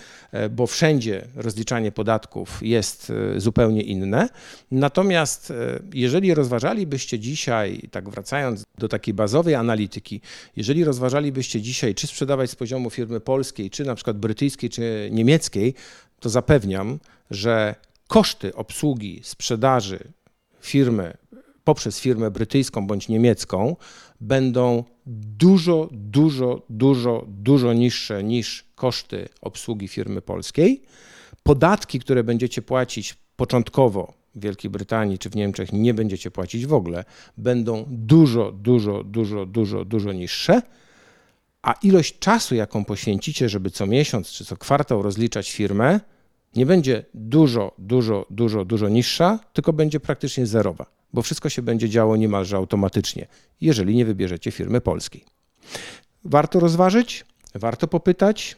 bo 0.51 0.67
wszędzie 0.67 1.27
rozliczanie 1.37 1.93
podatków 1.93 2.59
jest 2.63 3.13
zupełnie 3.37 3.83
inne. 3.83 4.29
Natomiast 4.71 5.53
jeżeli 5.95 6.35
rozważalibyście 6.35 7.19
dzisiaj, 7.19 7.89
tak 7.91 8.09
wracając 8.09 8.65
do 8.79 8.89
takiej 8.89 9.15
bazowej 9.15 9.55
analityki, 9.55 10.21
jeżeli 10.57 10.85
rozważalibyście 10.85 11.61
dzisiaj, 11.61 11.95
czy 11.95 12.07
sprzedawać 12.07 12.51
z 12.51 12.55
poziomu 12.55 12.91
firmy 12.91 13.21
polskiej, 13.21 13.71
czy 13.71 13.85
na 13.85 13.95
przykład 13.95 14.19
brytyjskiej, 14.19 14.71
czy 14.71 15.09
niemieckiej, 15.13 15.75
to 16.21 16.29
zapewniam, 16.29 16.99
że 17.31 17.75
koszty 18.09 18.55
obsługi 18.55 19.21
sprzedaży 19.25 19.99
firmy 20.61 21.17
poprzez 21.67 22.01
firmę 22.01 22.31
brytyjską 22.31 22.87
bądź 22.87 23.09
niemiecką 23.09 23.77
będą 24.21 24.85
dużo, 25.07 25.89
dużo, 25.93 26.63
dużo, 26.71 27.25
dużo 27.29 27.73
niższe 27.73 28.25
niż 28.25 28.65
koszty 28.75 29.29
obsługi 29.41 29.89
firmy 29.89 30.23
polskiej. 30.23 30.83
Podatki, 31.43 31.99
które 31.99 32.25
będziecie 32.25 32.63
płacić 32.63 33.17
początkowo 33.37 34.13
w 34.35 34.41
Wielkiej 34.41 34.71
Brytanii 34.71 35.19
czy 35.19 35.31
w 35.31 35.37
Niemczech, 35.37 35.73
nie 35.73 35.95
będziecie 35.95 36.31
płacić 36.31 36.67
w 36.67 36.75
ogóle, 36.75 37.05
będą 37.37 37.85
dużo, 37.89 38.53
dużo, 38.53 39.05
dużo, 39.05 39.47
dużo, 39.47 39.85
dużo 39.85 40.13
niższe. 40.13 40.63
A 41.63 41.73
ilość 41.83 42.19
czasu, 42.19 42.55
jaką 42.55 42.85
poświęcicie, 42.85 43.49
żeby 43.49 43.71
co 43.71 43.87
miesiąc 43.87 44.31
czy 44.31 44.45
co 44.45 44.57
kwartał 44.57 45.03
rozliczać 45.03 45.53
firmę, 45.53 46.01
nie 46.57 46.67
będzie 46.67 47.05
dużo, 47.15 47.75
dużo, 47.79 48.27
dużo, 48.31 48.65
dużo 48.65 48.89
niższa, 48.89 49.39
tylko 49.53 49.73
będzie 49.73 50.01
praktycznie 50.01 50.47
zerowa 50.47 50.96
bo 51.13 51.23
wszystko 51.23 51.49
się 51.49 51.63
będzie 51.63 51.89
działo 51.89 52.17
niemalże 52.17 52.57
automatycznie, 52.57 53.27
jeżeli 53.61 53.95
nie 53.97 54.05
wybierzecie 54.05 54.51
firmy 54.51 54.81
polskiej. 54.81 55.25
Warto 56.25 56.61
rozważyć, 56.61 57.25
warto 57.55 57.89
popytać. 57.89 58.57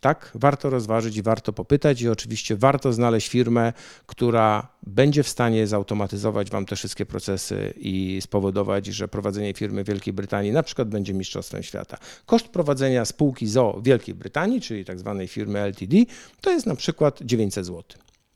Tak, 0.00 0.30
warto 0.34 0.70
rozważyć 0.70 1.16
i 1.16 1.22
warto 1.22 1.52
popytać, 1.52 2.02
i 2.02 2.08
oczywiście 2.08 2.56
warto 2.56 2.92
znaleźć 2.92 3.28
firmę, 3.28 3.72
która 4.06 4.68
będzie 4.82 5.22
w 5.22 5.28
stanie 5.28 5.66
zautomatyzować 5.66 6.50
Wam 6.50 6.66
te 6.66 6.76
wszystkie 6.76 7.06
procesy 7.06 7.74
i 7.76 8.18
spowodować, 8.22 8.86
że 8.86 9.08
prowadzenie 9.08 9.54
firmy 9.54 9.84
w 9.84 9.86
Wielkiej 9.86 10.12
Brytanii 10.12 10.52
na 10.52 10.62
przykład 10.62 10.88
będzie 10.88 11.14
mistrzostwem 11.14 11.62
świata. 11.62 11.98
Koszt 12.26 12.48
prowadzenia 12.48 13.04
spółki 13.04 13.46
ZO 13.46 13.80
Wielkiej 13.82 14.14
Brytanii, 14.14 14.60
czyli 14.60 14.84
tak 14.84 14.98
zwanej 14.98 15.28
firmy 15.28 15.58
LTD, 15.60 15.96
to 16.40 16.50
jest 16.50 16.66
na 16.66 16.74
przykład 16.74 17.22
900 17.22 17.66
zł. 17.66 17.82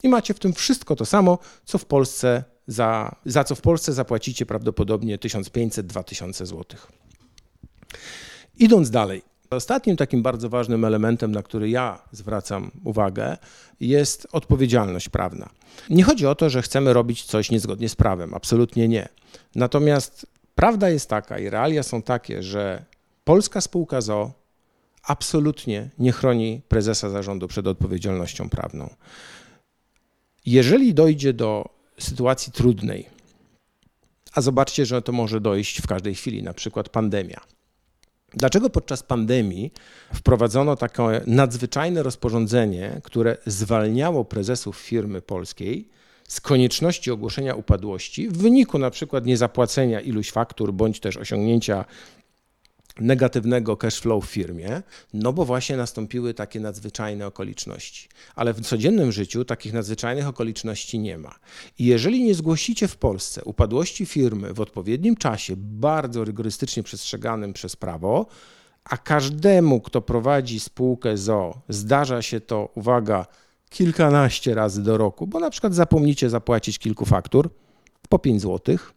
I 0.03 0.09
macie 0.09 0.35
w 0.35 0.39
tym 0.39 0.53
wszystko 0.53 0.97
to 0.97 1.07
samo, 1.07 1.39
co 1.65 1.79
w 1.79 1.85
Polsce 1.85 2.45
za, 2.69 3.17
za 3.25 3.45
co 3.45 3.55
w 3.55 3.61
Polsce 3.61 3.93
zapłacicie 3.93 4.47
prawdopodobnie 4.47 5.19
1500-2000 5.19 6.47
zł. 6.47 6.65
Idąc 8.59 8.91
dalej, 8.91 9.23
Ostatnim 9.51 9.97
takim 9.97 10.23
bardzo 10.23 10.49
ważnym 10.49 10.85
elementem, 10.85 11.33
na 11.33 11.43
który 11.43 11.71
ja 11.71 12.03
zwracam 12.13 12.71
uwagę, 12.85 13.37
jest 13.81 14.29
odpowiedzialność 14.33 15.09
prawna. 15.09 15.49
Nie 15.91 16.05
chodzi 16.05 16.27
o 16.27 16.35
to, 16.35 16.51
że 16.51 16.63
chcemy 16.63 16.93
robić 16.93 17.25
coś 17.25 17.51
niezgodnie 17.51 17.89
z 17.89 17.97
prawem, 17.97 18.35
absolutnie 18.35 18.89
nie. 18.89 19.09
Natomiast 19.55 20.27
prawda 20.55 20.91
jest 20.91 21.11
taka 21.11 21.39
i 21.39 21.51
realia 21.51 21.83
są 21.83 22.03
takie, 22.03 22.43
że 22.43 22.85
polska 23.25 23.61
spółka 23.61 24.01
ZO 24.01 24.33
absolutnie 25.03 25.91
nie 25.99 26.13
chroni 26.13 26.61
prezesa 26.69 27.11
zarządu 27.11 27.49
przed 27.49 27.67
odpowiedzialnością 27.67 28.49
prawną. 28.49 28.95
Jeżeli 30.47 30.95
dojdzie 30.95 31.33
do 31.33 31.78
sytuacji 31.99 32.53
trudnej. 32.53 33.07
A 34.35 34.41
zobaczcie, 34.41 34.87
że 34.87 35.03
to 35.03 35.13
może 35.13 35.41
dojść 35.41 35.83
w 35.83 35.87
każdej 35.87 36.15
chwili, 36.15 36.43
na 36.43 36.55
przykład 36.55 36.89
pandemia. 36.89 37.41
Dlaczego 38.35 38.71
podczas 38.71 39.03
pandemii 39.03 39.73
wprowadzono 40.15 40.77
takie 40.77 41.21
nadzwyczajne 41.27 42.03
rozporządzenie, 42.03 43.01
które 43.05 43.37
zwalniało 43.47 44.25
prezesów 44.25 44.77
firmy 44.77 45.23
polskiej 45.23 45.89
z 46.29 46.41
konieczności 46.41 47.11
ogłoszenia 47.11 47.55
upadłości 47.55 48.29
w 48.29 48.37
wyniku 48.37 48.79
na 48.79 48.91
przykład 48.91 49.27
niezapłacenia 49.27 50.01
iluś 50.01 50.31
faktur 50.31 50.73
bądź 50.73 51.01
też 51.01 51.17
osiągnięcia 51.17 51.85
negatywnego 53.01 53.77
cash 53.77 54.01
flow 54.01 54.25
w 54.27 54.31
firmie, 54.31 54.83
no 55.15 55.33
bo 55.33 55.45
właśnie 55.45 55.77
nastąpiły 55.77 56.35
takie 56.35 56.61
nadzwyczajne 56.61 57.27
okoliczności. 57.27 58.09
Ale 58.35 58.55
w 58.55 58.61
codziennym 58.61 59.13
życiu 59.13 59.45
takich 59.45 59.73
nadzwyczajnych 59.73 60.29
okoliczności 60.29 60.99
nie 60.99 61.19
ma. 61.19 61.35
I 61.79 61.85
jeżeli 61.85 62.25
nie 62.25 62.35
zgłosicie 62.35 62.89
w 62.89 62.97
Polsce 62.97 63.45
upadłości 63.45 64.07
firmy 64.07 64.55
w 64.55 64.61
odpowiednim 64.61 65.17
czasie, 65.17 65.55
bardzo 65.57 66.25
rygorystycznie 66.25 66.83
przestrzeganym 66.83 67.53
przez 67.53 67.77
prawo, 67.77 68.27
a 68.85 68.97
każdemu, 68.97 69.81
kto 69.81 70.01
prowadzi 70.01 70.61
spółkę 70.61 71.17
ZO, 71.17 71.61
zdarza 71.69 72.23
się 72.23 72.41
to, 72.41 72.69
uwaga, 72.75 73.27
kilkanaście 73.71 74.55
razy 74.55 74.83
do 74.83 74.99
roku, 74.99 75.27
bo 75.27 75.41
na 75.41 75.51
przykład 75.51 75.75
zapomnicie 75.75 76.31
zapłacić 76.31 76.79
kilku 76.79 77.05
faktur 77.05 77.51
po 78.09 78.19
5 78.19 78.41
złotych, 78.41 78.93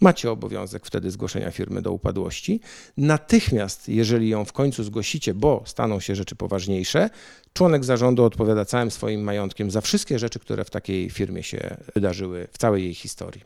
macie 0.00 0.30
obowiązek 0.30 0.86
wtedy 0.86 1.10
zgłoszenia 1.10 1.50
firmy 1.50 1.82
do 1.82 1.92
upadłości. 1.92 2.60
Natychmiast, 2.96 3.88
jeżeli 3.88 4.28
ją 4.28 4.44
w 4.44 4.52
końcu 4.52 4.84
zgłosicie, 4.84 5.34
bo 5.34 5.62
staną 5.66 6.00
się 6.00 6.14
rzeczy 6.14 6.36
poważniejsze, 6.36 7.10
członek 7.52 7.84
zarządu 7.84 8.24
odpowiada 8.24 8.64
całym 8.64 8.90
swoim 8.90 9.20
majątkiem 9.20 9.70
za 9.70 9.80
wszystkie 9.80 10.18
rzeczy, 10.18 10.38
które 10.38 10.64
w 10.64 10.70
takiej 10.70 11.10
firmie 11.10 11.42
się 11.42 11.76
wydarzyły 11.94 12.48
w 12.52 12.58
całej 12.58 12.84
jej 12.84 12.94
historii. 12.94 13.42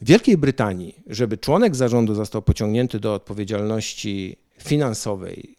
W 0.00 0.06
Wielkiej 0.06 0.38
Brytanii, 0.38 0.94
żeby 1.06 1.38
członek 1.38 1.76
zarządu 1.76 2.14
został 2.14 2.42
pociągnięty 2.42 3.00
do 3.00 3.14
odpowiedzialności 3.14 4.36
finansowej 4.58 5.56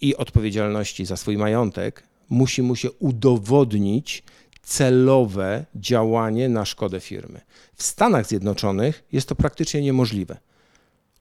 i 0.00 0.16
odpowiedzialności 0.16 1.06
za 1.06 1.16
swój 1.16 1.38
majątek, 1.38 2.02
musi 2.28 2.62
mu 2.62 2.76
się 2.76 2.90
udowodnić 2.92 4.22
celowe 4.64 5.64
działanie 5.74 6.48
na 6.48 6.64
szkodę 6.64 7.00
firmy. 7.00 7.40
W 7.74 7.82
Stanach 7.82 8.26
Zjednoczonych 8.26 9.04
jest 9.12 9.28
to 9.28 9.34
praktycznie 9.34 9.82
niemożliwe. 9.82 10.36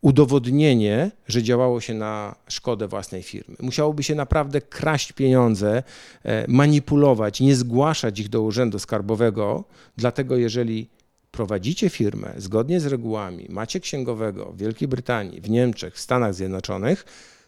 Udowodnienie, 0.02 1.12
że 1.28 1.44
działało 1.44 1.82
się 1.82 1.94
na 1.94 2.36
szkodę 2.48 2.88
własnej 2.88 3.24
firmy. 3.24 3.56
Musiałoby 3.60 4.04
się 4.04 4.16
naprawdę 4.16 4.62
kraść 4.62 5.12
pieniądze, 5.12 5.84
e, 6.24 6.46
manipulować, 6.48 7.42
nie 7.42 7.56
zgłaszać 7.56 8.20
ich 8.20 8.30
do 8.30 8.42
urzędu 8.42 8.80
skarbowego, 8.80 9.64
dlatego 9.98 10.38
jeżeli 10.38 10.90
prowadzicie 11.32 11.90
firmę 11.90 12.34
zgodnie 12.38 12.80
z 12.80 12.86
regułami, 12.86 13.46
macie 13.50 13.80
księgowego 13.80 14.46
w 14.46 14.58
Wielkiej 14.58 14.88
Brytanii, 14.88 15.42
w 15.42 15.50
Niemczech, 15.50 15.96
w 15.96 16.00
Stanach 16.00 16.34
Zjednoczonych, 16.34 17.06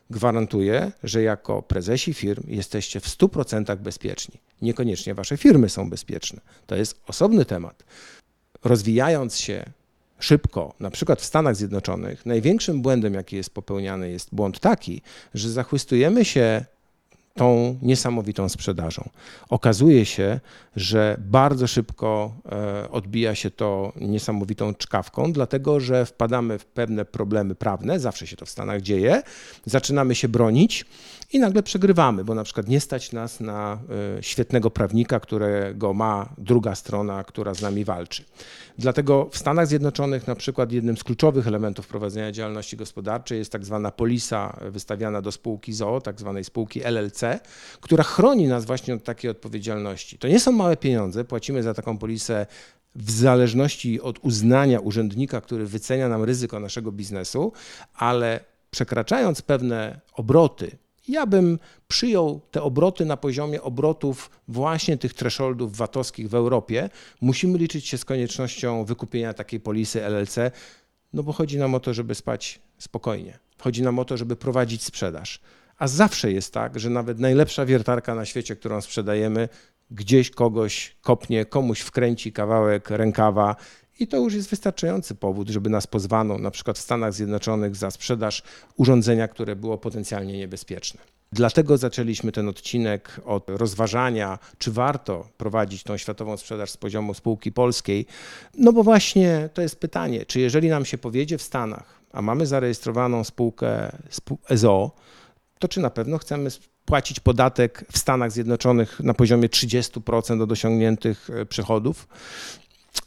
gwarantuję, 0.10 0.92
że 1.04 1.22
jako 1.22 1.62
prezesi 1.62 2.14
firm 2.14 2.44
jesteście 2.48 3.00
w 3.00 3.08
100% 3.08 3.78
bezpieczni. 3.78 4.40
Niekoniecznie 4.62 5.14
wasze 5.14 5.38
firmy 5.38 5.70
są 5.70 5.90
bezpieczne. 5.90 6.42
To 6.68 6.76
jest 6.76 7.02
osobny 7.08 7.46
temat. 7.46 7.84
Rozwijając 8.64 9.38
się 9.38 9.66
szybko, 10.20 10.74
na 10.80 10.92
przykład 10.92 11.22
w 11.22 11.26
Stanach 11.26 11.56
Zjednoczonych, 11.56 12.26
największym 12.26 12.82
błędem, 12.82 13.14
jaki 13.14 13.36
jest 13.36 13.50
popełniany, 13.50 14.12
jest 14.12 14.36
błąd 14.36 14.60
taki, 14.60 15.02
że 15.34 15.50
zachwystujemy 15.50 16.26
się 16.26 16.66
tą 17.36 17.80
niesamowitą 17.82 18.50
sprzedażą. 18.50 19.10
Okazuje 19.50 20.06
się, 20.06 20.40
że 20.76 21.18
bardzo 21.20 21.68
szybko 21.68 22.34
e, 22.52 22.90
odbija 22.90 23.36
się 23.36 23.52
to 23.52 23.94
niesamowitą 24.02 24.74
czkawką, 24.74 25.34
dlatego 25.34 25.80
że 25.80 26.06
wpadamy 26.06 26.60
w 26.60 26.66
pewne 26.66 27.06
problemy 27.06 27.56
prawne, 27.56 28.00
zawsze 28.00 28.28
się 28.28 28.36
to 28.36 28.46
w 28.46 28.50
Stanach 28.50 28.82
dzieje, 28.82 29.22
zaczynamy 29.66 30.16
się 30.16 30.28
bronić 30.28 30.86
i 31.36 31.40
nagle 31.40 31.64
przegrywamy, 31.64 32.24
bo 32.24 32.36
na 32.36 32.44
przykład 32.44 32.68
nie 32.68 32.80
stać 32.80 33.12
nas 33.12 33.40
na 33.40 33.80
e, 34.18 34.24
świetnego 34.24 34.72
prawnika, 34.72 35.20
którego 35.20 35.94
ma 35.94 36.30
druga 36.38 36.76
strona, 36.76 37.24
która 37.24 37.54
z 37.54 37.62
nami 37.62 37.86
walczy. 37.86 38.24
Dlatego 38.78 39.30
w 39.32 39.38
Stanach 39.38 39.68
Zjednoczonych 39.68 40.28
na 40.28 40.36
przykład 40.36 40.72
jednym 40.72 40.98
z 40.98 41.04
kluczowych 41.04 41.48
elementów 41.48 41.88
prowadzenia 41.88 42.32
działalności 42.32 42.78
gospodarczej 42.78 43.38
jest 43.38 43.52
tak 43.52 43.66
zwana 43.66 43.92
polisa 43.92 44.60
wystawiana 44.72 45.22
do 45.22 45.32
spółki 45.32 45.74
ZOO, 45.74 46.02
tak 46.02 46.20
zwanej 46.20 46.44
spółki 46.44 46.82
LLC, 46.84 47.22
która 47.82 48.04
chroni 48.04 48.48
nas 48.48 48.66
właśnie 48.66 48.94
od 48.94 49.04
takiej 49.04 49.32
odpowiedzialności. 49.32 50.18
To 50.18 50.28
nie 50.28 50.40
są 50.40 50.52
małe 50.52 50.78
pieniądze, 50.78 51.26
płacimy 51.26 51.64
za 51.64 51.74
taką 51.74 51.98
polisę 51.98 52.46
w 52.96 53.12
zależności 53.12 54.02
od 54.02 54.20
uznania 54.20 54.80
urzędnika, 54.80 55.42
który 55.42 55.66
wycenia 55.66 56.10
nam 56.10 56.24
ryzyko 56.24 56.60
naszego 56.60 56.92
biznesu, 56.92 57.54
ale 57.94 58.40
przekraczając 58.72 59.42
pewne 59.42 60.02
obroty, 60.14 60.78
ja 61.08 61.26
bym 61.26 61.60
przyjął 61.88 62.42
te 62.52 62.62
obroty 62.62 63.06
na 63.06 63.18
poziomie 63.18 63.62
obrotów 63.62 64.30
właśnie 64.48 64.98
tych 64.98 65.14
thresholdów 65.14 65.78
VAT-owskich 65.78 66.30
w 66.30 66.36
Europie. 66.36 66.90
Musimy 67.22 67.58
liczyć 67.58 67.88
się 67.88 67.98
z 67.98 68.06
koniecznością 68.06 68.86
wykupienia 68.86 69.34
takiej 69.34 69.60
polisy 69.60 70.04
LLC, 70.04 70.36
no 71.14 71.24
bo 71.24 71.34
chodzi 71.34 71.58
nam 71.58 71.76
o 71.76 71.80
to, 71.80 71.94
żeby 71.94 72.16
spać 72.16 72.60
spokojnie. 72.78 73.40
Chodzi 73.62 73.84
nam 73.84 74.00
o 74.00 74.06
to, 74.06 74.18
żeby 74.18 74.36
prowadzić 74.36 74.84
sprzedaż. 74.84 75.40
A 75.78 75.88
zawsze 75.88 76.32
jest 76.32 76.54
tak, 76.54 76.80
że 76.80 76.90
nawet 76.90 77.20
najlepsza 77.20 77.66
wiertarka 77.66 78.16
na 78.16 78.26
świecie, 78.26 78.56
którą 78.56 78.82
sprzedajemy, 78.82 79.50
gdzieś 79.92 80.30
kogoś 80.30 80.96
kopnie, 81.02 81.46
komuś 81.46 81.80
wkręci 81.80 82.32
kawałek 82.32 82.90
rękawa 82.90 83.56
i 84.00 84.08
to 84.08 84.18
już 84.18 84.34
jest 84.34 84.50
wystarczający 84.50 85.16
powód, 85.16 85.50
żeby 85.50 85.70
nas 85.70 85.88
pozwano, 85.88 86.38
na 86.38 86.52
przykład 86.52 86.78
w 86.78 86.82
Stanach 86.82 87.14
Zjednoczonych, 87.14 87.76
za 87.76 87.92
sprzedaż 87.92 88.44
urządzenia, 88.78 89.28
które 89.28 89.56
było 89.56 89.78
potencjalnie 89.78 90.38
niebezpieczne. 90.38 91.02
Dlatego 91.32 91.78
zaczęliśmy 91.78 92.32
ten 92.32 92.50
odcinek 92.50 93.22
od 93.26 93.50
rozważania, 93.50 94.40
czy 94.58 94.72
warto 94.72 95.28
prowadzić 95.38 95.84
tą 95.84 95.98
światową 95.98 96.38
sprzedaż 96.38 96.72
z 96.72 96.78
poziomu 96.78 97.14
spółki 97.14 97.52
polskiej. 97.52 98.06
No 98.58 98.74
bo 98.74 98.84
właśnie 98.84 99.50
to 99.54 99.62
jest 99.62 99.80
pytanie, 99.80 100.26
czy 100.26 100.40
jeżeli 100.40 100.70
nam 100.70 100.86
się 100.86 100.98
powiedzie 100.98 101.38
w 101.38 101.42
Stanach, 101.42 102.02
a 102.12 102.22
mamy 102.22 102.46
zarejestrowaną 102.46 103.24
spółkę 103.24 103.98
EZO, 104.50 104.92
to 105.60 105.68
czy 105.68 105.80
na 105.80 105.90
pewno 105.90 106.18
chcemy 106.18 106.50
płacić 106.86 107.20
podatek 107.20 107.86
w 107.92 107.98
Stanach 107.98 108.32
Zjednoczonych 108.32 109.00
na 109.00 109.14
poziomie 109.14 109.50
30% 109.50 110.42
od 110.42 110.52
osiągniętych 110.52 111.30
e, 111.30 111.46
przychodów? 111.46 112.08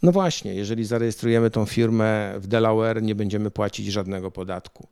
No 0.02 0.12
właśnie, 0.12 0.54
jeżeli 0.54 0.84
zarejestrujemy 0.84 1.50
tą 1.50 1.64
firmę 1.64 2.34
w 2.38 2.46
Delaware, 2.46 3.02
nie 3.02 3.14
będziemy 3.14 3.50
płacić 3.50 3.86
żadnego 3.86 4.30
podatku. 4.30 4.88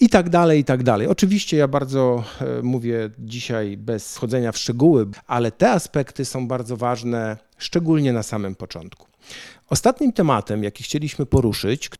I 0.00 0.08
tak 0.08 0.28
dalej, 0.28 0.60
i 0.60 0.64
tak 0.64 0.82
dalej. 0.82 1.06
Oczywiście 1.06 1.56
ja 1.56 1.68
bardzo 1.68 2.24
e, 2.40 2.62
mówię 2.62 3.10
dzisiaj 3.18 3.76
bez 3.76 4.10
schodzenia 4.10 4.52
w 4.52 4.58
szczegóły, 4.58 5.06
ale 5.26 5.52
te 5.52 5.70
aspekty 5.70 6.24
są 6.24 6.48
bardzo 6.48 6.76
ważne, 6.76 7.36
szczególnie 7.58 8.12
na 8.12 8.22
samym 8.22 8.54
początku. 8.54 9.06
Ostatnim 9.70 10.12
tematem, 10.12 10.64
jaki 10.64 10.84
chcieliśmy 10.84 11.26
poruszyć, 11.26 11.90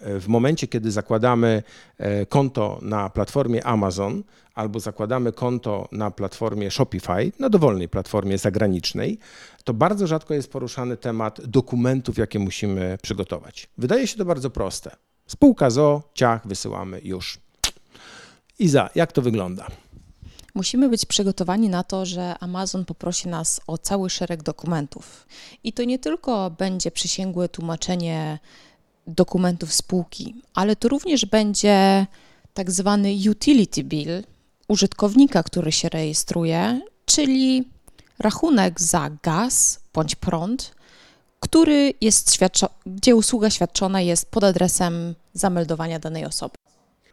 w 0.00 0.28
momencie, 0.28 0.66
kiedy 0.66 0.90
zakładamy 0.90 1.62
e, 1.98 2.26
konto 2.26 2.78
na 2.82 3.10
platformie 3.10 3.66
Amazon 3.66 4.22
albo 4.54 4.80
zakładamy 4.80 5.32
konto 5.32 5.88
na 5.92 6.10
platformie 6.10 6.70
Shopify, 6.70 7.32
na 7.38 7.48
dowolnej 7.48 7.88
platformie 7.88 8.38
zagranicznej, 8.38 9.18
to 9.64 9.74
bardzo 9.74 10.06
rzadko 10.06 10.34
jest 10.34 10.52
poruszany 10.52 10.96
temat 10.96 11.46
dokumentów, 11.46 12.18
jakie 12.18 12.38
musimy 12.38 12.98
przygotować. 13.02 13.68
Wydaje 13.78 14.06
się 14.06 14.16
to 14.16 14.24
bardzo 14.24 14.50
proste. 14.50 14.96
Spółka 15.26 15.70
ZO, 15.70 16.02
ciach, 16.14 16.46
wysyłamy 16.46 17.00
już. 17.04 17.38
Iza, 18.58 18.90
jak 18.94 19.12
to 19.12 19.22
wygląda? 19.22 19.66
Musimy 20.54 20.88
być 20.88 21.06
przygotowani 21.06 21.68
na 21.68 21.84
to, 21.84 22.06
że 22.06 22.38
Amazon 22.40 22.84
poprosi 22.84 23.28
nas 23.28 23.60
o 23.66 23.78
cały 23.78 24.10
szereg 24.10 24.42
dokumentów. 24.42 25.26
I 25.64 25.72
to 25.72 25.84
nie 25.84 25.98
tylko 25.98 26.50
będzie 26.50 26.90
przysięgłe 26.90 27.48
tłumaczenie 27.48 28.38
dokumentów 29.10 29.72
spółki, 29.72 30.34
ale 30.54 30.76
to 30.76 30.88
również 30.88 31.26
będzie 31.26 32.06
tak 32.54 32.70
zwany 32.70 33.14
utility 33.30 33.84
bill 33.84 34.22
użytkownika, 34.68 35.42
który 35.42 35.72
się 35.72 35.88
rejestruje, 35.88 36.80
czyli 37.06 37.64
rachunek 38.18 38.80
za 38.80 39.10
gaz 39.22 39.80
bądź 39.94 40.14
prąd, 40.14 40.74
który 41.40 41.94
jest 42.00 42.38
gdzie 42.86 43.16
usługa 43.16 43.50
świadczona 43.50 44.00
jest 44.00 44.30
pod 44.30 44.44
adresem 44.44 45.14
zameldowania 45.34 45.98
danej 45.98 46.24
osoby. 46.24 46.54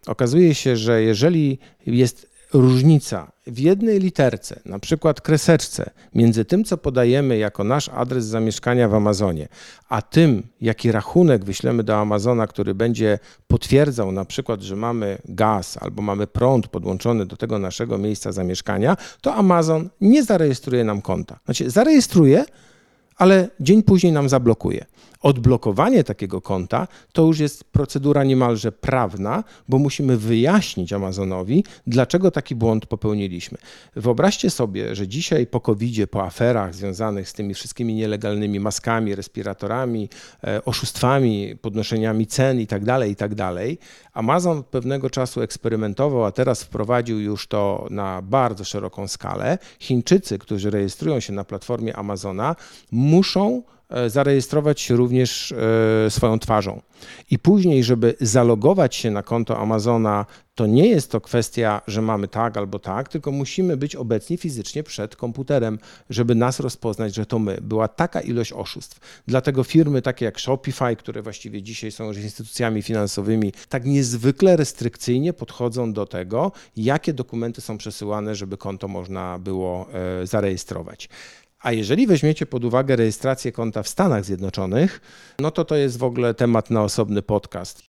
Okazuje 0.08 0.56
się, 0.56 0.78
że 0.78 1.02
jeżeli 1.02 1.60
jest 1.86 2.37
różnica 2.54 3.32
w 3.48 3.60
jednej 3.60 4.00
literce, 4.00 4.60
na 4.66 4.80
przykład 4.80 5.22
kreseczce, 5.22 5.90
między 6.16 6.46
tym, 6.46 6.64
co 6.64 6.78
podajemy 6.78 7.38
jako 7.38 7.64
nasz 7.64 7.90
adres 7.90 8.26
zamieszkania 8.26 8.90
w 8.90 8.94
Amazonie, 8.94 9.48
a 9.90 10.02
tym, 10.02 10.44
jaki 10.62 10.92
rachunek 10.92 11.46
wyślemy 11.46 11.84
do 11.84 11.98
Amazona, 11.98 12.48
który 12.48 12.76
będzie 12.76 13.20
potwierdzał 13.48 14.12
na 14.12 14.26
przykład, 14.26 14.62
że 14.62 14.76
mamy 14.76 15.18
gaz 15.26 15.78
albo 15.82 16.02
mamy 16.02 16.28
prąd 16.28 16.68
podłączony 16.68 17.26
do 17.26 17.38
tego 17.38 17.60
naszego 17.60 17.98
miejsca 17.98 18.32
zamieszkania, 18.32 18.98
to 19.22 19.34
Amazon 19.34 19.90
nie 20.02 20.24
zarejestruje 20.24 20.84
nam 20.84 21.02
konta. 21.02 21.40
Znaczy, 21.46 21.70
zarejestruje, 21.70 22.46
ale 23.16 23.50
dzień 23.60 23.84
później 23.84 24.14
nam 24.14 24.30
zablokuje. 24.30 24.86
Odblokowanie 25.22 26.04
takiego 26.04 26.42
konta 26.42 26.88
to 27.14 27.22
już 27.22 27.40
jest 27.40 27.64
procedura 27.64 28.24
niemalże 28.24 28.72
prawna, 28.72 29.44
bo 29.70 29.78
musimy 29.78 30.18
wyjaśnić 30.18 30.94
Amazonowi, 30.94 31.64
dlaczego 31.88 32.32
taki 32.32 32.56
błąd 32.56 32.86
popełniliśmy. 32.86 33.58
Wyobraźcie 33.96 34.50
sobie, 34.50 34.96
że 34.96 35.08
dzisiaj 35.08 35.48
po 35.48 35.60
covid 35.62 35.88
po 36.12 36.24
aferach 36.24 36.76
związanych 36.76 37.30
z 37.30 37.34
tymi 37.34 37.54
wszystkimi 37.54 37.94
nielegalnymi 37.94 38.60
maskami, 38.60 39.16
respiratorami, 39.16 40.10
e, 40.44 40.66
oszustwami, 40.66 41.56
podnoszeniami 41.62 42.28
cen 42.28 42.60
itd., 42.60 42.86
tak 42.86 43.10
itd., 43.10 43.36
tak 43.36 43.68
Amazon 44.14 44.64
pewnego 44.64 45.10
czasu 45.10 45.42
eksperymentował, 45.42 46.26
a 46.26 46.32
teraz 46.32 46.64
wprowadził 46.64 47.20
już 47.20 47.48
to 47.48 47.88
na 47.90 48.22
bardzo 48.22 48.64
szeroką 48.64 49.08
skalę. 49.08 49.58
Chińczycy, 49.80 50.38
którzy 50.40 50.70
rejestrują 50.70 51.20
się 51.20 51.34
na 51.34 51.44
platformie 51.44 51.96
Amazona, 51.96 52.56
muszą 52.92 53.64
zarejestrować 54.08 54.82
się 54.82 54.96
również 54.96 55.52
e, 55.52 56.10
swoją 56.10 56.40
twarzą. 56.40 56.82
I 57.32 57.40
później, 57.40 57.84
żeby 57.84 58.16
zalogować 58.22 58.96
się 58.96 59.12
na 59.12 59.24
konto 59.24 59.58
Amazona, 59.60 60.26
to 60.56 60.66
nie 60.66 60.88
jest 60.88 61.12
to 61.12 61.22
kwestia, 61.22 61.82
że 61.88 62.02
mamy 62.02 62.28
tak 62.28 62.58
albo 62.58 62.80
tak, 62.80 63.10
tylko 63.10 63.32
musimy 63.32 63.78
być 63.78 63.96
obecni 63.96 64.38
fizycznie 64.38 64.84
przed 64.84 65.16
komputerem, 65.16 65.80
żeby 66.10 66.36
nas 66.36 66.60
rozpoznać, 66.60 67.16
że 67.16 67.26
to 67.26 67.40
my. 67.40 67.58
Była 67.62 67.88
taka 67.88 68.22
ilość 68.22 68.54
oszustw. 68.54 69.22
Dlatego 69.28 69.64
firmy 69.64 70.02
takie 70.02 70.26
jak 70.26 70.40
Shopify, 70.40 70.96
które 70.96 71.22
właściwie 71.22 71.62
dzisiaj 71.62 71.92
są 71.92 72.06
już 72.06 72.18
instytucjami 72.18 72.82
finansowymi, 72.82 73.54
tak 73.70 73.86
niezwykle 73.86 74.56
restrykcyjnie 74.56 75.34
podchodzą 75.34 75.94
do 75.94 76.06
tego, 76.06 76.52
jakie 76.78 77.14
dokumenty 77.14 77.62
są 77.62 77.78
przesyłane, 77.78 78.36
żeby 78.36 78.58
konto 78.58 78.88
można 78.88 79.40
było 79.40 79.88
e, 80.22 80.28
zarejestrować. 80.28 81.10
A 81.60 81.72
jeżeli 81.72 82.08
weźmiecie 82.08 82.46
pod 82.46 82.66
uwagę 82.66 82.96
rejestrację 82.96 83.52
konta 83.52 83.84
w 83.84 83.88
Stanach 83.88 84.26
Zjednoczonych, 84.26 85.02
no 85.40 85.52
to 85.52 85.66
to 85.66 85.76
jest 85.76 85.98
w 85.98 86.04
ogóle 86.04 86.34
temat 86.34 86.70
na 86.70 86.84
osobny 86.84 87.22
podcast. 87.22 87.84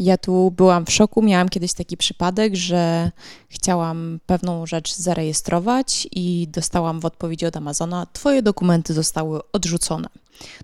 Ja 0.00 0.18
tu 0.18 0.50
byłam 0.50 0.86
w 0.86 0.92
szoku. 0.92 1.22
Miałam 1.22 1.48
kiedyś 1.48 1.72
taki 1.72 1.96
przypadek, 1.96 2.56
że 2.56 3.10
chciałam 3.48 4.20
pewną 4.26 4.66
rzecz 4.66 4.94
zarejestrować 4.94 6.08
i 6.10 6.48
dostałam 6.50 7.00
w 7.00 7.04
odpowiedzi 7.04 7.46
od 7.46 7.56
Amazona: 7.56 8.06
Twoje 8.12 8.42
dokumenty 8.42 8.94
zostały 8.94 9.40
odrzucone. 9.52 10.08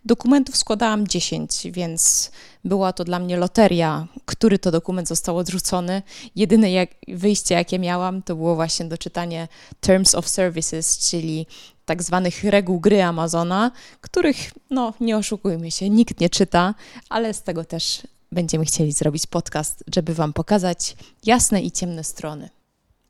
Dokumentów 0.05 0.57
składałam 0.57 1.07
10, 1.07 1.66
więc 1.71 2.31
była 2.64 2.92
to 2.92 3.05
dla 3.05 3.18
mnie 3.18 3.37
loteria, 3.37 4.07
który 4.25 4.59
to 4.59 4.71
dokument 4.71 5.09
został 5.09 5.37
odrzucony. 5.37 6.03
Jedyne 6.37 6.73
jak, 6.73 6.90
wyjście, 7.09 7.55
jakie 7.55 7.79
miałam, 7.79 8.23
to 8.23 8.37
było 8.37 8.55
właśnie 8.55 8.87
doczytanie 8.87 9.49
Terms 9.81 10.14
of 10.14 10.29
Services, 10.29 10.99
czyli 11.11 11.47
tak 11.88 12.03
zwanych 12.03 12.44
reguł 12.44 12.81
gry 12.81 13.03
Amazona, 13.03 13.70
których, 14.01 14.37
no 14.70 14.94
nie 15.01 15.16
oszukujmy 15.16 15.70
się, 15.70 15.90
nikt 15.90 16.20
nie 16.20 16.31
czyta, 16.31 16.74
ale 17.09 17.35
z 17.35 17.42
tego 17.42 17.64
też 17.64 18.03
będziemy 18.33 18.64
chcieli 18.64 18.92
zrobić 18.92 19.27
podcast, 19.27 19.85
żeby 19.94 20.14
Wam 20.14 20.33
pokazać 20.33 20.96
jasne 21.27 21.62
i 21.62 21.70
ciemne 21.70 22.05
strony. 22.05 22.48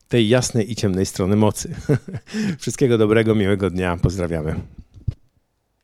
Tej 0.08 0.28
jasnej 0.28 0.72
i 0.72 0.76
ciemnej 0.76 1.06
strony 1.06 1.36
mocy. 1.36 1.74
Wszystkiego 2.60 2.98
dobrego, 2.98 3.34
miłego 3.34 3.70
dnia. 3.70 3.96
Pozdrawiamy. 3.96 4.60